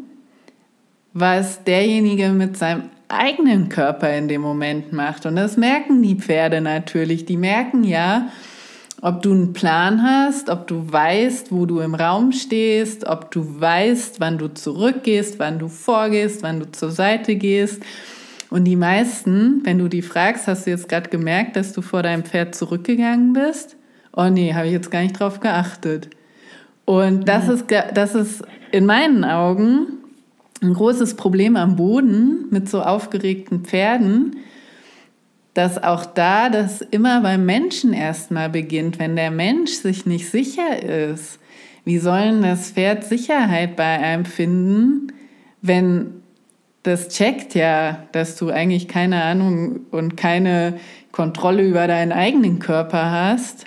was 1.15 1.65
derjenige 1.65 2.31
mit 2.31 2.57
seinem 2.57 2.91
eigenen 3.09 3.69
Körper 3.69 4.17
in 4.17 4.29
dem 4.29 4.41
Moment 4.41 4.93
macht. 4.93 5.27
Und 5.27 5.37
das 5.37 5.57
merken 5.57 6.03
die 6.03 6.17
Pferde 6.17 6.61
natürlich. 6.61 7.27
Die 7.27 7.37
merken 7.37 7.85
ja, 7.85 8.29
ob 9.03 9.21
du 9.21 9.33
einen 9.33 9.53
Plan 9.53 10.03
hast, 10.03 10.49
ob 10.49 10.67
du 10.67 10.91
weißt, 10.91 11.53
wo 11.53 11.67
du 11.67 11.81
im 11.81 11.95
Raum 11.95 12.33
stehst, 12.33 13.07
ob 13.07 13.31
du 13.31 13.61
weißt, 13.61 14.21
wann 14.21 14.39
du 14.39 14.49
zurückgehst, 14.49 15.39
wann 15.39 15.59
du 15.59 15.69
vorgehst, 15.69 16.43
wann 16.43 16.61
du 16.61 16.71
zur 16.71 16.91
Seite 16.91 17.35
gehst. 17.37 17.83
Und 18.49 18.65
die 18.65 18.77
meisten, 18.77 19.61
wenn 19.65 19.79
du 19.79 19.89
die 19.89 20.03
fragst, 20.03 20.47
hast 20.47 20.67
du 20.67 20.71
jetzt 20.71 20.89
gerade 20.89 21.11
gemerkt, 21.11 21.57
dass 21.57 21.73
du 21.73 21.83
vor 21.83 22.03
deinem 22.03 22.23
Pferd 22.23 22.55
zurückgegangen 22.55 23.33
bist? 23.33 23.77
Oh 24.15 24.29
nee, 24.29 24.55
habe 24.55 24.67
ich 24.67 24.73
jetzt 24.73 24.91
gar 24.91 25.03
nicht 25.03 25.19
drauf 25.19 25.41
geachtet. 25.41 26.11
Und 26.85 27.29
das, 27.29 27.47
ja. 27.47 27.53
ist, 27.55 27.67
das 27.95 28.15
ist 28.15 28.43
in 28.71 28.87
meinen 28.87 29.25
Augen 29.25 30.02
ein 30.63 30.75
großes 30.75 31.15
Problem 31.15 31.57
am 31.57 31.77
Boden 31.77 32.47
mit 32.51 32.69
so 32.69 32.83
aufgeregten 32.83 33.65
Pferden, 33.65 34.37
dass 35.55 35.83
auch 35.83 36.07
da 36.07 36.49
das 36.49 36.81
immer 36.81 37.21
beim 37.21 37.45
Menschen 37.45 37.93
erstmal 37.93 38.49
beginnt. 38.49 38.99
Wenn 38.99 39.17
der 39.17 39.31
Mensch 39.31 39.73
sich 39.73 40.07
nicht 40.07 40.31
sicher 40.31 40.83
ist, 40.83 41.39
wie 41.85 41.99
soll 41.99 42.41
das 42.41 42.71
Pferd 42.71 43.05
Sicherheit 43.05 43.77
bei 43.77 43.99
einem 43.99 44.25
finden, 44.25 45.13
wenn 45.61 46.23
das 46.85 47.09
checkt 47.09 47.55
ja, 47.55 48.07
dass 48.13 48.37
du 48.37 48.51
eigentlich 48.51 48.89
keine 48.89 49.23
Ahnung 49.23 49.81
und 49.91 50.17
keine 50.17 50.79
Kontrolle 51.13 51.67
über 51.67 51.87
deinen 51.87 52.13
eigenen 52.13 52.59
Körper 52.59 53.11
hast. 53.11 53.67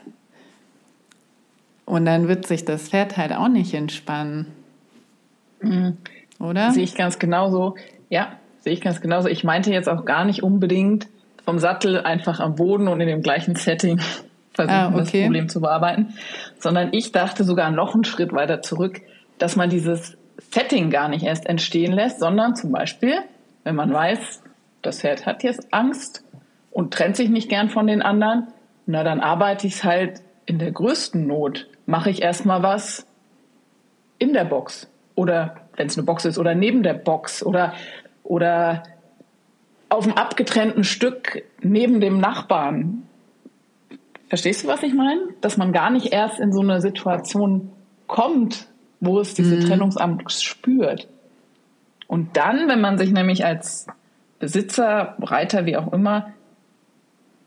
Und 1.85 2.05
dann 2.05 2.27
wird 2.27 2.47
sich 2.47 2.65
das 2.65 2.89
Pferd 2.89 3.15
halt 3.15 3.31
auch 3.31 3.47
nicht 3.47 3.73
entspannen. 3.73 4.47
Mhm. 5.61 5.97
Oder? 6.39 6.71
Sehe 6.71 6.83
ich 6.83 6.95
ganz 6.95 7.19
genauso. 7.19 7.75
Ja, 8.09 8.33
sehe 8.59 8.73
ich 8.73 8.81
ganz 8.81 9.01
genauso. 9.01 9.29
Ich 9.29 9.43
meinte 9.43 9.71
jetzt 9.71 9.89
auch 9.89 10.05
gar 10.05 10.25
nicht 10.25 10.43
unbedingt 10.43 11.07
vom 11.43 11.59
Sattel 11.59 12.01
einfach 12.01 12.39
am 12.39 12.55
Boden 12.55 12.87
und 12.87 12.99
in 12.99 13.07
dem 13.07 13.21
gleichen 13.21 13.55
Setting 13.55 13.99
versuchen, 14.53 14.75
ah, 14.75 14.87
okay. 14.89 14.97
das 14.97 15.11
Problem 15.11 15.49
zu 15.49 15.61
bearbeiten, 15.61 16.13
sondern 16.59 16.89
ich 16.91 17.11
dachte 17.11 17.43
sogar 17.43 17.71
noch 17.71 17.93
einen 17.93 18.03
Schritt 18.03 18.33
weiter 18.33 18.61
zurück, 18.61 19.01
dass 19.37 19.55
man 19.55 19.69
dieses 19.69 20.17
Setting 20.51 20.89
gar 20.89 21.09
nicht 21.09 21.23
erst 21.23 21.45
entstehen 21.45 21.93
lässt, 21.93 22.19
sondern 22.19 22.55
zum 22.55 22.71
Beispiel, 22.71 23.19
wenn 23.63 23.75
man 23.75 23.93
weiß, 23.93 24.41
das 24.81 25.01
Pferd 25.01 25.25
hat 25.25 25.43
jetzt 25.43 25.67
Angst 25.71 26.23
und 26.71 26.93
trennt 26.93 27.15
sich 27.15 27.29
nicht 27.29 27.49
gern 27.49 27.69
von 27.69 27.87
den 27.87 28.01
anderen, 28.01 28.47
na 28.85 29.03
dann 29.03 29.19
arbeite 29.19 29.67
ich 29.67 29.75
es 29.75 29.83
halt 29.83 30.21
in 30.45 30.59
der 30.59 30.71
größten 30.71 31.25
Not. 31.25 31.67
Mache 31.85 32.09
ich 32.09 32.21
erstmal 32.21 32.63
was 32.63 33.05
in 34.19 34.33
der 34.33 34.45
Box 34.45 34.89
oder 35.15 35.55
wenn 35.75 35.87
es 35.87 35.97
eine 35.97 36.05
Box 36.05 36.25
ist, 36.25 36.37
oder 36.37 36.55
neben 36.55 36.83
der 36.83 36.93
Box 36.93 37.43
oder, 37.43 37.73
oder 38.23 38.83
auf 39.89 40.05
einem 40.05 40.15
abgetrennten 40.15 40.83
Stück 40.83 41.43
neben 41.61 41.99
dem 41.99 42.19
Nachbarn. 42.19 43.03
Verstehst 44.27 44.63
du, 44.63 44.67
was 44.67 44.83
ich 44.83 44.93
meine? 44.93 45.21
Dass 45.41 45.57
man 45.57 45.71
gar 45.71 45.89
nicht 45.89 46.11
erst 46.11 46.39
in 46.39 46.51
so 46.51 46.61
eine 46.61 46.81
Situation 46.81 47.71
kommt, 48.07 48.67
wo 48.99 49.19
es 49.19 49.33
diese 49.33 49.55
mhm. 49.55 49.61
Trennungsangst 49.61 50.43
spürt. 50.43 51.07
Und 52.07 52.37
dann, 52.37 52.67
wenn 52.67 52.81
man 52.81 52.97
sich 52.97 53.11
nämlich 53.11 53.45
als 53.45 53.87
Besitzer, 54.39 55.15
Reiter, 55.19 55.65
wie 55.65 55.77
auch 55.77 55.91
immer, 55.93 56.33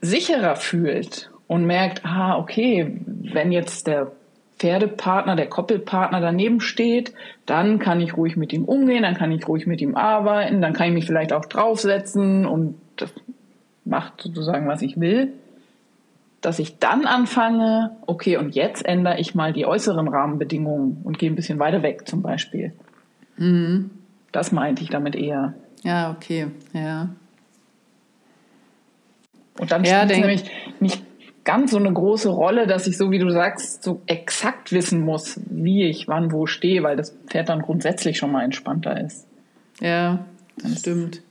sicherer 0.00 0.56
fühlt 0.56 1.30
und 1.47 1.64
merkt, 1.64 2.04
ah, 2.04 2.38
okay, 2.38 3.00
wenn 3.06 3.52
jetzt 3.52 3.87
der 3.87 4.12
Pferdepartner, 4.58 5.36
der 5.36 5.48
Koppelpartner 5.48 6.20
daneben 6.20 6.60
steht, 6.60 7.14
dann 7.46 7.78
kann 7.78 8.00
ich 8.00 8.16
ruhig 8.16 8.36
mit 8.36 8.52
ihm 8.52 8.64
umgehen, 8.64 9.02
dann 9.02 9.14
kann 9.14 9.30
ich 9.32 9.46
ruhig 9.46 9.66
mit 9.66 9.80
ihm 9.80 9.94
arbeiten, 9.94 10.60
dann 10.60 10.72
kann 10.72 10.88
ich 10.88 10.94
mich 10.94 11.06
vielleicht 11.06 11.32
auch 11.32 11.44
draufsetzen 11.44 12.46
und 12.46 12.74
das 12.96 13.12
macht 13.84 14.20
sozusagen, 14.20 14.66
was 14.66 14.82
ich 14.82 14.98
will. 14.98 15.32
Dass 16.40 16.58
ich 16.58 16.78
dann 16.78 17.04
anfange, 17.04 17.96
okay, 18.06 18.36
und 18.36 18.54
jetzt 18.54 18.86
ändere 18.86 19.18
ich 19.18 19.34
mal 19.34 19.52
die 19.52 19.66
äußeren 19.66 20.06
Rahmenbedingungen 20.06 21.00
und 21.02 21.18
gehe 21.18 21.30
ein 21.30 21.36
bisschen 21.36 21.58
weiter 21.58 21.82
weg 21.82 22.06
zum 22.06 22.22
Beispiel. 22.22 22.72
Mhm. 23.36 23.90
Das 24.30 24.52
meinte 24.52 24.82
ich 24.82 24.90
damit 24.90 25.16
eher. 25.16 25.54
Ja, 25.82 26.12
okay, 26.12 26.48
ja. 26.72 27.08
Und 29.58 29.72
dann 29.72 29.82
ja, 29.84 30.02
spielt 30.02 30.10
es 30.12 30.18
nämlich 30.18 30.44
nicht 30.80 31.07
ganz 31.49 31.71
so 31.71 31.78
eine 31.78 31.90
große 31.90 32.28
Rolle, 32.28 32.67
dass 32.67 32.87
ich 32.87 32.99
so 32.99 33.11
wie 33.11 33.19
du 33.19 33.31
sagst, 33.31 33.83
so 33.83 34.02
exakt 34.05 34.71
wissen 34.71 35.00
muss, 35.00 35.40
wie 35.49 35.85
ich 35.85 36.07
wann 36.07 36.31
wo 36.31 36.45
stehe, 36.45 36.83
weil 36.83 36.95
das 36.95 37.17
Pferd 37.26 37.49
dann 37.49 37.62
grundsätzlich 37.62 38.19
schon 38.19 38.33
mal 38.33 38.45
entspannter 38.45 39.00
ist. 39.00 39.26
Ja, 39.81 40.26
das 40.59 40.81
stimmt. 40.81 41.23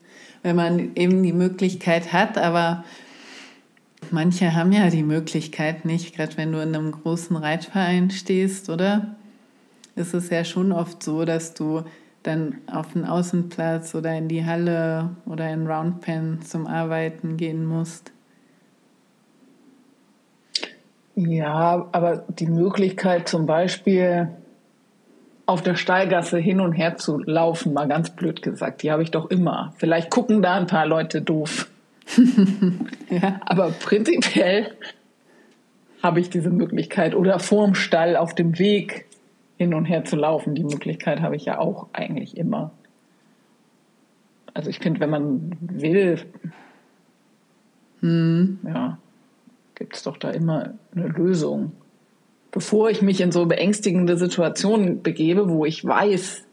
Wenn 0.41 0.55
man 0.55 0.95
eben 0.95 1.21
die 1.21 1.33
Möglichkeit 1.33 2.13
hat, 2.13 2.39
aber 2.39 2.83
manche 4.09 4.55
haben 4.55 4.71
ja 4.71 4.89
die 4.89 5.03
Möglichkeit 5.03 5.85
nicht, 5.85 6.15
gerade 6.15 6.35
wenn 6.35 6.51
du 6.51 6.63
in 6.63 6.75
einem 6.75 6.93
großen 6.93 7.35
Reitverein 7.35 8.09
stehst, 8.09 8.71
oder? 8.71 9.17
Ist 9.95 10.15
es 10.15 10.31
ja 10.31 10.43
schon 10.43 10.71
oft 10.71 11.03
so, 11.03 11.25
dass 11.25 11.53
du 11.53 11.83
dann 12.23 12.55
auf 12.65 12.93
den 12.93 13.05
Außenplatz 13.05 13.93
oder 13.93 14.17
in 14.17 14.29
die 14.29 14.43
Halle 14.43 15.11
oder 15.27 15.47
in 15.53 15.67
Roundpen 15.67 16.41
zum 16.41 16.65
Arbeiten 16.65 17.37
gehen 17.37 17.67
musst. 17.67 18.13
Ja, 21.19 21.89
aber 21.93 22.25
die 22.29 22.45
Möglichkeit 22.45 23.27
zum 23.27 23.47
Beispiel 23.47 24.29
auf 25.47 25.63
der 25.63 25.73
Stallgasse 25.73 26.37
hin 26.37 26.61
und 26.61 26.73
her 26.73 26.97
zu 26.97 27.17
laufen, 27.17 27.73
mal 27.73 27.87
ganz 27.87 28.11
blöd 28.11 28.43
gesagt, 28.43 28.83
die 28.83 28.91
habe 28.91 29.01
ich 29.01 29.09
doch 29.09 29.31
immer. 29.31 29.73
Vielleicht 29.77 30.11
gucken 30.11 30.43
da 30.43 30.53
ein 30.53 30.67
paar 30.67 30.85
Leute 30.85 31.23
doof. 31.23 31.71
ja. 33.09 33.41
Aber 33.47 33.71
prinzipiell 33.71 34.73
habe 36.03 36.19
ich 36.19 36.29
diese 36.29 36.51
Möglichkeit. 36.51 37.15
Oder 37.15 37.39
vorm 37.39 37.73
Stall 37.73 38.15
auf 38.15 38.35
dem 38.35 38.59
Weg 38.59 39.07
hin 39.57 39.73
und 39.73 39.85
her 39.85 40.05
zu 40.05 40.17
laufen. 40.17 40.53
Die 40.53 40.63
Möglichkeit 40.63 41.21
habe 41.21 41.35
ich 41.35 41.45
ja 41.45 41.57
auch 41.57 41.87
eigentlich 41.93 42.37
immer. 42.37 42.69
Also 44.53 44.69
ich 44.69 44.77
finde, 44.77 44.99
wenn 44.99 45.09
man 45.09 45.57
will, 45.61 46.19
hm. 48.01 48.59
ja, 48.63 48.99
gibt 49.77 49.95
es 49.95 50.03
doch 50.03 50.17
da 50.17 50.31
immer 50.31 50.73
eine 50.95 51.07
Lösung. 51.07 51.71
Bevor 52.51 52.89
ich 52.89 53.01
mich 53.01 53.21
in 53.21 53.31
so 53.31 53.45
beängstigende 53.45 54.17
Situationen 54.17 55.03
begebe, 55.03 55.49
wo 55.49 55.65
ich 55.65 55.85
weiß, 55.85 56.43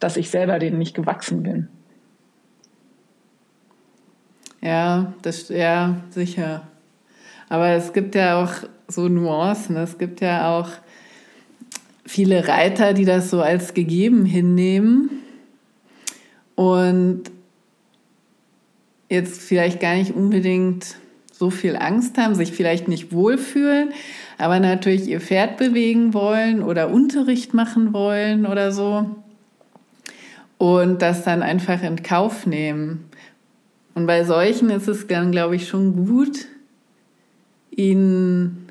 dass 0.00 0.16
ich 0.16 0.30
selber 0.30 0.58
denen 0.58 0.78
nicht 0.78 0.94
gewachsen 0.94 1.44
bin. 1.44 1.68
Ja, 4.60 5.14
das, 5.22 5.48
ja, 5.50 5.98
sicher. 6.10 6.66
Aber 7.48 7.68
es 7.68 7.92
gibt 7.92 8.16
ja 8.16 8.42
auch 8.42 8.52
so 8.88 9.08
Nuancen. 9.08 9.76
Es 9.76 9.98
gibt 9.98 10.20
ja 10.20 10.58
auch 10.58 10.68
viele 12.04 12.48
Reiter, 12.48 12.92
die 12.92 13.04
das 13.04 13.30
so 13.30 13.40
als 13.40 13.74
gegeben 13.74 14.24
hinnehmen 14.24 15.10
und 16.56 17.24
jetzt 19.08 19.42
vielleicht 19.42 19.78
gar 19.78 19.94
nicht 19.94 20.14
unbedingt 20.14 20.96
so 21.38 21.50
viel 21.50 21.76
Angst 21.76 22.18
haben, 22.18 22.34
sich 22.34 22.52
vielleicht 22.52 22.88
nicht 22.88 23.12
wohlfühlen, 23.12 23.90
aber 24.38 24.58
natürlich 24.58 25.06
ihr 25.06 25.20
Pferd 25.20 25.56
bewegen 25.56 26.12
wollen 26.12 26.62
oder 26.62 26.90
Unterricht 26.90 27.54
machen 27.54 27.92
wollen 27.92 28.44
oder 28.46 28.72
so. 28.72 29.06
und 30.58 31.02
das 31.02 31.22
dann 31.24 31.42
einfach 31.42 31.82
in 31.82 32.02
Kauf 32.02 32.46
nehmen. 32.46 33.04
Und 33.94 34.06
bei 34.06 34.24
solchen 34.24 34.70
ist 34.70 34.88
es 34.88 35.06
dann, 35.06 35.32
glaube 35.32 35.56
ich, 35.56 35.68
schon 35.68 36.06
gut, 36.06 36.46
ihnen 37.70 38.68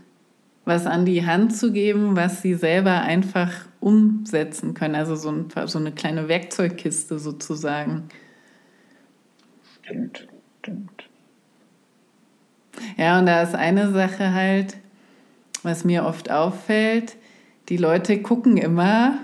was 0.66 0.86
an 0.86 1.06
die 1.06 1.26
Hand 1.26 1.56
zu 1.56 1.72
geben, 1.72 2.18
was 2.18 2.42
sie 2.42 2.54
selber 2.56 3.02
einfach 3.02 3.52
umsetzen 3.80 4.74
können. 4.74 4.96
Also 4.96 5.16
so, 5.16 5.32
ein, 5.32 5.48
so 5.66 5.80
eine 5.80 5.94
kleine 5.94 6.28
Werkzeugkiste 6.28 7.20
sozusagen. 7.20 8.10
Stimmt, 9.82 10.28
stimmt. 10.60 10.97
Ja, 12.98 13.20
und 13.20 13.26
da 13.26 13.42
ist 13.42 13.56
eine 13.56 13.92
Sache 13.92 14.34
halt, 14.34 14.78
was 15.64 15.84
mir 15.84 16.06
oft 16.06 16.32
auffällt, 16.32 17.18
die 17.70 17.78
Leute 17.78 18.22
gucken 18.22 18.58
immer, 18.58 19.18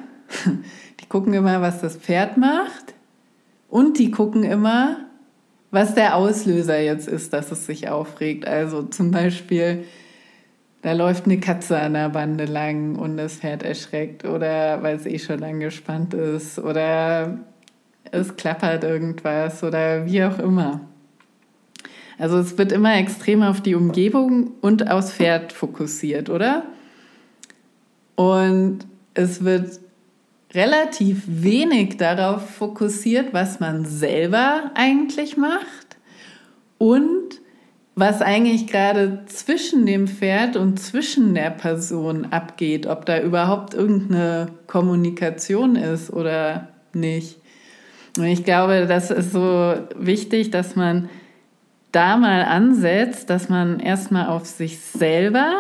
die 1.00 1.06
gucken 1.08 1.34
immer, 1.34 1.62
was 1.62 1.82
das 1.82 1.96
Pferd 1.96 2.38
macht 2.38 2.94
und 3.70 4.00
die 4.00 4.12
gucken 4.12 4.44
immer, 4.44 4.98
was 5.72 5.96
der 5.96 6.16
Auslöser 6.16 6.80
jetzt 6.80 7.08
ist, 7.08 7.34
dass 7.34 7.52
es 7.52 7.66
sich 7.66 7.90
aufregt. 7.90 8.48
Also 8.48 8.84
zum 8.84 9.12
Beispiel, 9.12 9.86
da 10.84 10.92
läuft 10.92 11.26
eine 11.26 11.40
Katze 11.40 11.80
an 11.80 11.94
der 11.94 12.10
Bande 12.10 12.46
lang 12.46 12.96
und 12.96 13.18
das 13.18 13.38
Pferd 13.38 13.64
erschreckt 13.64 14.26
oder 14.26 14.84
weil 14.84 14.98
es 14.98 15.06
eh 15.06 15.18
schon 15.18 15.42
angespannt 15.42 16.14
ist 16.14 16.60
oder 16.60 17.40
es 18.12 18.36
klappert 18.36 18.84
irgendwas 18.84 19.64
oder 19.64 20.06
wie 20.06 20.24
auch 20.24 20.38
immer. 20.38 20.82
Also 22.24 22.38
es 22.38 22.58
wird 22.58 22.72
immer 22.72 22.96
extrem 22.96 23.44
auf 23.44 23.60
die 23.60 23.76
Umgebung 23.76 24.52
und 24.62 24.90
aufs 24.90 25.12
Pferd 25.12 25.52
fokussiert, 25.52 26.30
oder? 26.30 26.64
Und 28.16 28.86
es 29.14 29.44
wird 29.44 29.82
relativ 30.54 31.24
wenig 31.28 31.98
darauf 31.98 32.50
fokussiert, 32.50 33.34
was 33.34 33.60
man 33.60 33.84
selber 33.84 34.72
eigentlich 34.74 35.36
macht 35.36 35.98
und 36.78 37.42
was 37.96 38.22
eigentlich 38.22 38.68
gerade 38.68 39.26
zwischen 39.26 39.86
dem 39.86 40.08
Pferd 40.08 40.56
und 40.56 40.80
zwischen 40.80 41.36
der 41.36 41.50
Person 41.50 42.28
abgeht, 42.32 42.88
ob 42.88 43.06
da 43.06 43.20
überhaupt 43.20 43.74
irgendeine 43.74 44.48
Kommunikation 44.68 45.76
ist 45.76 46.10
oder 46.10 46.70
nicht. 46.94 47.42
Und 48.18 48.28
ich 48.28 48.46
glaube, 48.46 48.86
das 48.88 49.12
ist 49.12 49.34
so 49.34 49.74
wichtig, 49.98 50.52
dass 50.52 50.78
man 50.78 51.10
da 51.94 52.18
mal 52.18 52.44
ansetzt, 52.44 53.30
dass 53.30 53.48
man 53.48 53.80
erstmal 53.80 54.28
auf 54.28 54.46
sich 54.46 54.80
selber 54.80 55.54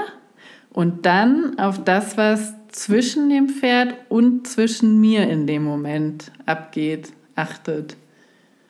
und 0.73 1.05
dann 1.05 1.57
auf 1.59 1.83
das, 1.83 2.17
was 2.17 2.53
zwischen 2.69 3.29
dem 3.29 3.47
Pferd 3.47 3.95
und 4.09 4.47
zwischen 4.47 4.99
mir 4.99 5.29
in 5.29 5.47
dem 5.47 5.63
Moment 5.63 6.31
abgeht, 6.45 7.13
achtet. 7.35 7.95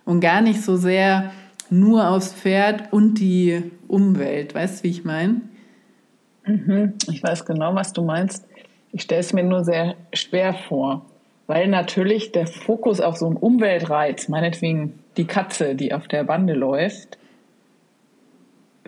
Und 0.05 0.20
gar 0.20 0.41
nicht 0.41 0.62
so 0.62 0.75
sehr 0.75 1.32
nur 1.70 2.10
aufs 2.10 2.34
Pferd 2.34 2.91
und 2.91 3.15
die 3.15 3.72
Umwelt. 3.88 4.53
Weißt 4.53 4.79
du, 4.79 4.84
wie 4.84 4.91
ich 4.91 5.05
meine? 5.05 5.41
Mhm, 6.46 6.93
ich 7.10 7.24
weiß 7.24 7.46
genau, 7.46 7.74
was 7.74 7.93
du 7.93 8.03
meinst. 8.03 8.46
Ich 8.91 9.03
stelle 9.03 9.22
es 9.22 9.32
mir 9.32 9.43
nur 9.43 9.63
sehr 9.63 9.96
schwer 10.12 10.53
vor, 10.53 11.05
weil 11.48 11.67
natürlich 11.67 12.34
der 12.34 12.48
Fokus 12.48 13.00
auf 13.00 13.15
so 13.15 13.25
einen 13.25 13.38
Umweltreiz, 13.38 14.27
meinetwegen 14.27 15.00
die 15.15 15.25
Katze, 15.25 15.75
die 15.75 15.93
auf 15.93 16.10
der 16.10 16.25
Bande 16.25 16.53
läuft, 16.53 17.17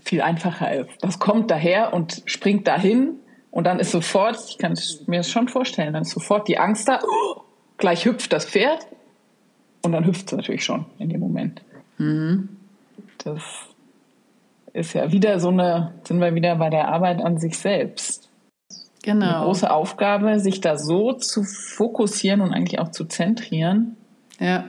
viel 0.05 0.21
einfacher 0.21 0.71
ist. 0.73 0.89
Das 1.01 1.19
kommt 1.19 1.51
daher 1.51 1.93
und 1.93 2.21
springt 2.25 2.67
dahin 2.67 3.15
und 3.51 3.65
dann 3.65 3.79
ist 3.79 3.91
sofort, 3.91 4.37
ich 4.49 4.57
kann 4.57 4.77
mir 5.07 5.17
das 5.17 5.29
schon 5.29 5.47
vorstellen, 5.47 5.93
dann 5.93 6.03
ist 6.03 6.11
sofort 6.11 6.47
die 6.47 6.57
Angst 6.57 6.87
da, 6.87 6.99
oh, 7.03 7.41
gleich 7.77 8.05
hüpft 8.05 8.31
das 8.31 8.45
Pferd 8.45 8.87
und 9.81 9.91
dann 9.91 10.05
hüpft 10.05 10.27
es 10.27 10.31
natürlich 10.31 10.63
schon 10.63 10.85
in 10.99 11.09
dem 11.09 11.19
Moment. 11.19 11.61
Mhm. 11.97 12.49
Das 13.17 13.41
ist 14.73 14.93
ja 14.93 15.11
wieder 15.11 15.39
so 15.39 15.49
eine, 15.49 15.93
sind 16.03 16.19
wir 16.19 16.35
wieder 16.35 16.55
bei 16.55 16.69
der 16.69 16.89
Arbeit 16.89 17.21
an 17.21 17.37
sich 17.37 17.57
selbst. 17.57 18.29
Genau. 19.03 19.25
Eine 19.25 19.45
große 19.45 19.69
Aufgabe, 19.71 20.39
sich 20.39 20.61
da 20.61 20.77
so 20.77 21.13
zu 21.13 21.43
fokussieren 21.43 22.41
und 22.41 22.53
eigentlich 22.53 22.79
auch 22.79 22.89
zu 22.89 23.05
zentrieren. 23.05 23.95
Ja. 24.39 24.65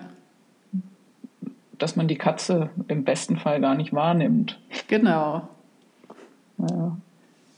Dass 1.78 1.96
man 1.96 2.08
die 2.08 2.16
Katze 2.16 2.70
im 2.88 3.04
besten 3.04 3.36
Fall 3.36 3.60
gar 3.60 3.74
nicht 3.74 3.92
wahrnimmt. 3.92 4.58
Genau. 4.88 5.48
Ja. 6.58 6.96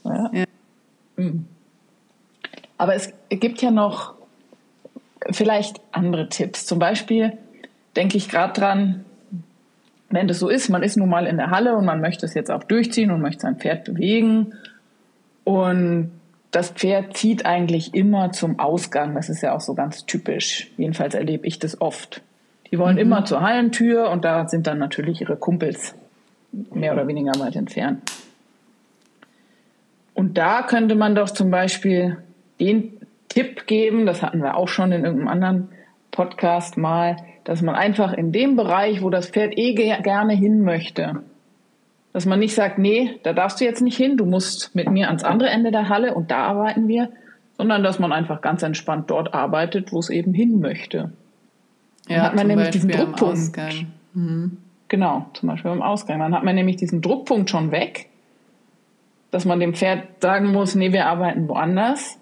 ja. 0.03 0.29
ja. 0.33 0.45
Hm. 1.17 1.45
Aber 2.77 2.95
es 2.95 3.13
gibt 3.29 3.61
ja 3.61 3.71
noch 3.71 4.15
vielleicht 5.31 5.81
andere 5.91 6.29
Tipps. 6.29 6.65
Zum 6.65 6.79
Beispiel 6.79 7.37
denke 7.95 8.17
ich 8.17 8.29
gerade 8.29 8.53
dran, 8.53 9.05
wenn 10.09 10.27
das 10.27 10.39
so 10.39 10.49
ist, 10.49 10.69
man 10.69 10.81
ist 10.81 10.97
nun 10.97 11.09
mal 11.09 11.27
in 11.27 11.37
der 11.37 11.51
Halle 11.51 11.75
und 11.75 11.85
man 11.85 12.01
möchte 12.01 12.25
es 12.25 12.33
jetzt 12.33 12.49
auch 12.49 12.63
durchziehen 12.63 13.11
und 13.11 13.21
möchte 13.21 13.41
sein 13.41 13.57
Pferd 13.57 13.85
bewegen. 13.85 14.53
Und 15.43 16.11
das 16.51 16.69
Pferd 16.69 17.15
zieht 17.15 17.45
eigentlich 17.45 17.93
immer 17.93 18.31
zum 18.31 18.59
Ausgang. 18.59 19.13
Das 19.13 19.29
ist 19.29 19.41
ja 19.41 19.53
auch 19.55 19.61
so 19.61 19.75
ganz 19.75 20.05
typisch. 20.05 20.71
Jedenfalls 20.77 21.13
erlebe 21.13 21.45
ich 21.45 21.59
das 21.59 21.79
oft. 21.79 22.21
Die 22.71 22.79
wollen 22.79 22.95
mhm. 22.95 23.01
immer 23.01 23.25
zur 23.25 23.41
Hallentür 23.41 24.09
und 24.09 24.25
da 24.25 24.47
sind 24.47 24.67
dann 24.67 24.77
natürlich 24.77 25.21
ihre 25.21 25.37
Kumpels 25.37 25.95
mehr 26.51 26.93
oder 26.93 27.07
weniger 27.07 27.39
weit 27.39 27.55
entfernt. 27.55 28.01
Und 30.13 30.37
da 30.37 30.63
könnte 30.63 30.95
man 30.95 31.15
doch 31.15 31.29
zum 31.29 31.49
Beispiel 31.49 32.17
den 32.59 32.99
Tipp 33.29 33.67
geben, 33.67 34.05
das 34.05 34.21
hatten 34.21 34.41
wir 34.41 34.57
auch 34.57 34.67
schon 34.67 34.91
in 34.91 35.05
irgendeinem 35.05 35.29
anderen 35.29 35.69
Podcast 36.11 36.77
mal, 36.77 37.17
dass 37.43 37.61
man 37.61 37.75
einfach 37.75 38.13
in 38.13 38.31
dem 38.31 38.55
Bereich, 38.55 39.01
wo 39.01 39.09
das 39.09 39.29
Pferd 39.29 39.57
eh 39.57 39.73
gerne 39.73 40.33
hin 40.33 40.63
möchte, 40.63 41.23
dass 42.11 42.25
man 42.25 42.39
nicht 42.39 42.55
sagt, 42.55 42.79
nee, 42.79 43.19
da 43.23 43.33
darfst 43.33 43.61
du 43.61 43.65
jetzt 43.65 43.81
nicht 43.81 43.97
hin, 43.97 44.17
du 44.17 44.25
musst 44.25 44.75
mit 44.75 44.89
mir 44.89 45.07
ans 45.07 45.23
andere 45.23 45.49
Ende 45.49 45.71
der 45.71 45.89
Halle 45.89 46.13
und 46.13 46.31
da 46.31 46.43
arbeiten 46.43 46.87
wir, 46.87 47.09
sondern 47.57 47.83
dass 47.83 47.99
man 47.99 48.11
einfach 48.11 48.41
ganz 48.41 48.63
entspannt 48.63 49.09
dort 49.09 49.33
arbeitet, 49.33 49.91
wo 49.91 49.99
es 49.99 50.09
eben 50.09 50.33
hin 50.33 50.59
möchte. 50.59 51.11
Dann 52.09 52.17
ja, 52.17 52.23
hat 52.23 52.35
man 52.35 52.47
nämlich 52.47 52.71
Beispiel 52.71 52.89
diesen 52.89 53.05
Druckpunkt. 53.05 53.87
Mhm. 54.13 54.57
Genau, 54.89 55.27
zum 55.33 55.47
Beispiel 55.47 55.71
beim 55.71 55.81
Ausgang. 55.81 56.19
Dann 56.19 56.35
hat 56.35 56.43
man 56.43 56.55
nämlich 56.55 56.75
diesen 56.75 57.01
Druckpunkt 57.01 57.49
schon 57.49 57.71
weg 57.71 58.09
dass 59.31 59.45
man 59.45 59.59
dem 59.59 59.73
Pferd 59.73 60.21
sagen 60.21 60.51
muss, 60.51 60.75
nee, 60.75 60.91
wir 60.91 61.05
arbeiten 61.07 61.47
woanders 61.47 62.17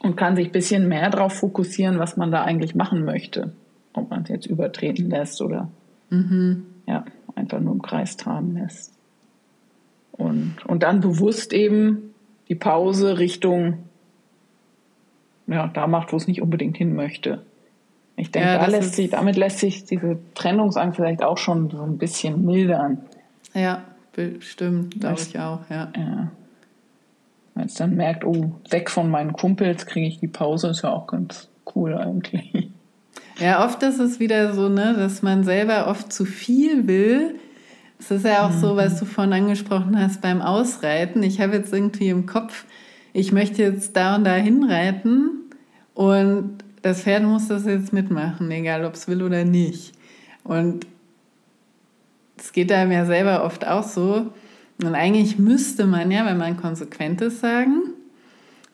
und 0.00 0.16
kann 0.16 0.36
sich 0.36 0.46
ein 0.46 0.52
bisschen 0.52 0.88
mehr 0.88 1.10
darauf 1.10 1.34
fokussieren, 1.34 1.98
was 1.98 2.16
man 2.16 2.30
da 2.30 2.42
eigentlich 2.42 2.74
machen 2.74 3.04
möchte. 3.04 3.52
Ob 3.92 4.10
man 4.10 4.22
es 4.22 4.28
jetzt 4.28 4.46
übertreten 4.46 5.10
lässt 5.10 5.40
oder 5.40 5.70
mhm. 6.10 6.66
ja, 6.86 7.04
einfach 7.34 7.60
nur 7.60 7.74
im 7.74 7.82
Kreis 7.82 8.16
traben 8.16 8.54
lässt. 8.54 8.92
Und, 10.12 10.56
und 10.66 10.82
dann 10.82 11.00
bewusst 11.00 11.52
eben 11.52 12.14
die 12.48 12.54
Pause 12.54 13.18
Richtung, 13.18 13.78
ja, 15.46 15.68
da 15.68 15.86
macht, 15.86 16.12
wo 16.12 16.16
es 16.16 16.26
nicht 16.26 16.42
unbedingt 16.42 16.76
hin 16.76 16.94
möchte. 16.94 17.44
Ich 18.16 18.30
denke, 18.30 18.48
ja, 18.48 18.58
da 18.58 18.66
lässt 18.66 18.94
sich, 18.94 19.10
damit 19.10 19.36
lässt 19.36 19.58
sich 19.58 19.84
diese 19.84 20.18
Trennungsangst 20.34 20.96
vielleicht 20.96 21.22
auch 21.22 21.38
schon 21.38 21.70
so 21.70 21.82
ein 21.82 21.98
bisschen 21.98 22.44
mildern. 22.44 22.98
Ja, 23.54 23.82
Bestimmt, 24.12 25.00
glaube 25.00 25.20
ich 25.20 25.38
auch, 25.38 25.60
ja. 25.70 25.90
ja. 25.96 26.30
Wenn 27.54 27.66
es 27.66 27.74
dann 27.74 27.96
merkt, 27.96 28.24
oh, 28.24 28.52
weg 28.70 28.90
von 28.90 29.10
meinen 29.10 29.32
Kumpels 29.32 29.86
kriege 29.86 30.06
ich 30.06 30.20
die 30.20 30.28
Pause, 30.28 30.68
ist 30.68 30.82
ja 30.82 30.90
auch 30.90 31.06
ganz 31.06 31.48
cool 31.74 31.94
eigentlich. 31.94 32.70
Ja, 33.38 33.64
oft 33.64 33.82
ist 33.82 33.98
es 33.98 34.20
wieder 34.20 34.52
so, 34.52 34.68
ne, 34.68 34.94
dass 34.96 35.22
man 35.22 35.44
selber 35.44 35.88
oft 35.88 36.12
zu 36.12 36.26
viel 36.26 36.86
will. 36.86 37.36
Es 37.98 38.10
ist 38.10 38.26
ja 38.26 38.46
auch 38.46 38.50
mhm. 38.50 38.58
so, 38.58 38.76
was 38.76 38.98
du 38.98 39.06
vorhin 39.06 39.32
angesprochen 39.32 39.98
hast 39.98 40.20
beim 40.20 40.42
Ausreiten. 40.42 41.22
Ich 41.22 41.40
habe 41.40 41.56
jetzt 41.56 41.72
irgendwie 41.72 42.10
im 42.10 42.26
Kopf, 42.26 42.66
ich 43.14 43.32
möchte 43.32 43.62
jetzt 43.62 43.96
da 43.96 44.16
und 44.16 44.24
da 44.24 44.34
hinreiten 44.34 45.50
und 45.94 46.58
das 46.82 47.02
Pferd 47.02 47.22
muss 47.22 47.48
das 47.48 47.64
jetzt 47.64 47.92
mitmachen, 47.92 48.50
egal 48.50 48.84
ob 48.84 48.94
es 48.94 49.08
will 49.08 49.22
oder 49.22 49.44
nicht. 49.44 49.92
Und 50.44 50.86
es 52.36 52.52
geht 52.52 52.72
einem 52.72 52.92
ja 52.92 53.06
selber 53.06 53.44
oft 53.44 53.66
auch 53.66 53.84
so. 53.84 54.32
Und 54.82 54.94
eigentlich 54.94 55.38
müsste 55.38 55.86
man 55.86 56.10
ja, 56.10 56.26
wenn 56.26 56.38
man 56.38 56.56
konsequent 56.56 57.20
ist, 57.20 57.40
sagen, 57.40 57.82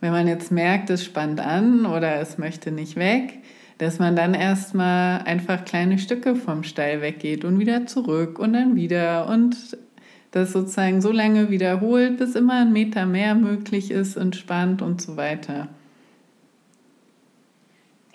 wenn 0.01 0.13
man 0.13 0.27
jetzt 0.27 0.51
merkt, 0.51 0.91
es 0.91 1.05
spannt 1.05 1.41
an 1.41 1.85
oder 1.85 2.21
es 2.21 2.39
möchte 2.39 2.71
nicht 2.71 2.97
weg, 2.97 3.41
dass 3.79 3.99
man 3.99 4.17
dann 4.17 4.35
erstmal 4.35 5.21
einfach 5.23 5.65
kleine 5.65 5.99
Stücke 5.99 6.35
vom 6.35 6.63
Stall 6.63 7.03
weggeht 7.03 7.45
und 7.45 7.59
wieder 7.59 7.87
zurück 7.87 8.39
und 8.39 8.55
dann 8.55 8.75
wieder 8.75 9.29
und 9.29 9.57
das 10.31 10.53
sozusagen 10.53 11.01
so 11.01 11.13
lange 11.13 11.51
wiederholt, 11.51 12.19
bis 12.19 12.35
immer 12.35 12.61
ein 12.61 12.73
Meter 12.73 13.07
mehr 13.07 13.35
möglich 13.35 13.91
ist, 13.91 14.17
entspannt 14.17 14.83
und 14.83 15.01
so 15.01 15.17
weiter. 15.17 15.69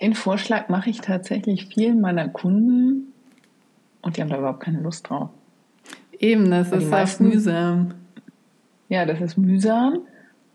Den 0.04 0.12
Vorschlag 0.12 0.68
mache 0.68 0.90
ich 0.90 1.00
tatsächlich 1.00 1.64
vielen 1.64 2.02
meiner 2.02 2.28
Kunden 2.28 3.14
und 4.02 4.18
die 4.18 4.20
haben 4.20 4.28
da 4.28 4.36
überhaupt 4.36 4.60
keine 4.60 4.80
Lust 4.80 5.08
drauf. 5.08 5.30
Eben, 6.18 6.50
das 6.50 6.72
ist 6.72 6.92
halt 6.92 7.20
mühsam. 7.20 7.94
Ja, 8.90 9.06
das 9.06 9.18
ist 9.22 9.38
mühsam. 9.38 10.00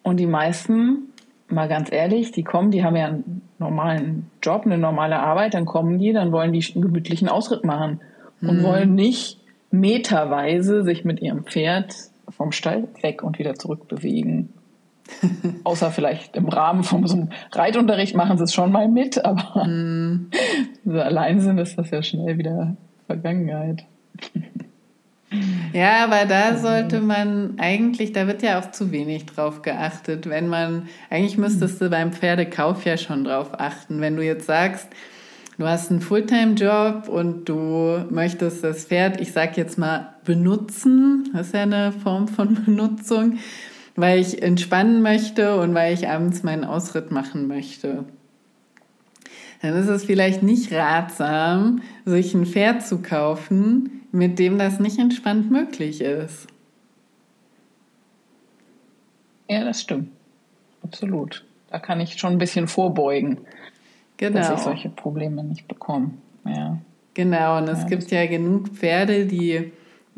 Und 0.03 0.17
die 0.17 0.27
meisten, 0.27 1.09
mal 1.47 1.67
ganz 1.67 1.91
ehrlich, 1.91 2.31
die 2.31 2.43
kommen, 2.43 2.69
die 2.69 2.83
haben 2.83 2.95
ja 2.95 3.07
ein 3.07 3.41
normalen 3.57 4.29
Job, 4.43 4.67
eine 4.67 4.77
normale 4.77 5.17
Arbeit, 5.17 5.55
dann 5.55 5.65
kommen 5.65 5.97
die, 5.97 6.13
dann 6.13 6.31
wollen 6.31 6.53
die 6.53 6.63
einen 6.71 6.83
gemütlichen 6.83 7.27
Ausritt 7.27 7.65
machen 7.65 8.01
und 8.41 8.59
mhm. 8.59 8.63
wollen 8.63 8.93
nicht 8.93 9.39
meterweise 9.71 10.83
sich 10.83 11.05
mit 11.05 11.23
ihrem 11.23 11.43
Pferd 11.45 11.95
vom 12.29 12.51
Stall 12.51 12.87
weg 13.01 13.23
und 13.23 13.39
wieder 13.39 13.55
zurück 13.55 13.87
bewegen. 13.87 14.53
Außer 15.63 15.91
vielleicht 15.91 16.35
im 16.35 16.47
Rahmen 16.47 16.83
von 16.83 17.05
so 17.07 17.15
einem 17.15 17.29
Reitunterricht 17.51 18.15
machen 18.15 18.37
sie 18.37 18.43
es 18.43 18.53
schon 18.53 18.71
mal 18.71 18.87
mit, 18.87 19.23
aber 19.23 19.65
mm. 19.65 20.31
so 20.85 20.99
allein 20.99 21.41
sind 21.41 21.57
ist 21.57 21.77
das 21.77 21.91
ja 21.91 22.01
schnell 22.03 22.37
wieder 22.37 22.75
Vergangenheit. 23.07 23.85
Ja, 25.73 26.03
aber 26.05 26.25
da 26.25 26.57
sollte 26.57 27.01
man 27.01 27.59
eigentlich, 27.59 28.13
da 28.13 28.25
wird 28.25 28.41
ja 28.41 28.59
auch 28.59 28.71
zu 28.71 28.91
wenig 28.91 29.27
drauf 29.27 29.61
geachtet. 29.61 30.27
Wenn 30.27 30.47
man, 30.47 30.87
eigentlich 31.09 31.37
müsstest 31.37 31.81
du 31.81 31.89
beim 31.89 32.13
Pferdekauf 32.13 32.83
ja 32.85 32.97
schon 32.97 33.23
drauf 33.23 33.51
achten. 33.59 34.01
Wenn 34.01 34.15
du 34.15 34.23
jetzt 34.23 34.47
sagst, 34.47 34.87
du 35.59 35.67
hast 35.67 35.91
einen 35.91 36.01
Fulltime-Job 36.01 37.07
und 37.07 37.47
du 37.47 38.05
möchtest 38.09 38.63
das 38.63 38.85
Pferd, 38.85 39.21
ich 39.21 39.31
sag 39.31 39.55
jetzt 39.55 39.77
mal, 39.77 40.15
benutzen, 40.25 41.29
das 41.33 41.47
ist 41.47 41.53
ja 41.53 41.61
eine 41.61 41.91
Form 41.91 42.27
von 42.27 42.55
Benutzung, 42.65 43.37
weil 43.99 44.19
ich 44.19 44.41
entspannen 44.41 45.01
möchte 45.01 45.59
und 45.59 45.73
weil 45.73 45.93
ich 45.93 46.07
abends 46.07 46.43
meinen 46.43 46.63
Ausritt 46.63 47.11
machen 47.11 47.47
möchte. 47.47 48.05
Dann 49.61 49.75
ist 49.75 49.87
es 49.87 50.05
vielleicht 50.05 50.41
nicht 50.41 50.71
ratsam, 50.71 51.81
sich 52.05 52.33
ein 52.33 52.45
Pferd 52.45 52.85
zu 52.85 53.01
kaufen, 53.01 54.03
mit 54.11 54.39
dem 54.39 54.57
das 54.57 54.79
nicht 54.79 54.99
entspannt 54.99 55.51
möglich 55.51 56.01
ist. 56.01 56.47
Ja, 59.49 59.65
das 59.65 59.81
stimmt. 59.81 60.09
Absolut. 60.83 61.45
Da 61.69 61.79
kann 61.79 61.99
ich 61.99 62.17
schon 62.17 62.33
ein 62.33 62.37
bisschen 62.37 62.67
vorbeugen, 62.67 63.39
genau. 64.17 64.37
dass 64.39 64.51
ich 64.51 64.59
solche 64.59 64.89
Probleme 64.89 65.43
nicht 65.43 65.67
bekomme. 65.67 66.11
Ja. 66.45 66.77
Genau, 67.13 67.57
und 67.57 67.67
es 67.67 67.81
ja, 67.81 67.87
gibt 67.87 68.11
ja 68.11 68.25
genug 68.27 68.69
Pferde, 68.69 69.25
die 69.25 69.73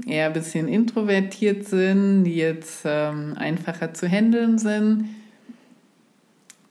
eher 0.07 0.27
ein 0.27 0.33
bisschen 0.33 0.67
introvertiert 0.67 1.67
sind, 1.67 2.23
die 2.23 2.35
jetzt 2.35 2.83
ähm, 2.85 3.35
einfacher 3.37 3.93
zu 3.93 4.07
handeln 4.07 4.57
sind. 4.57 5.09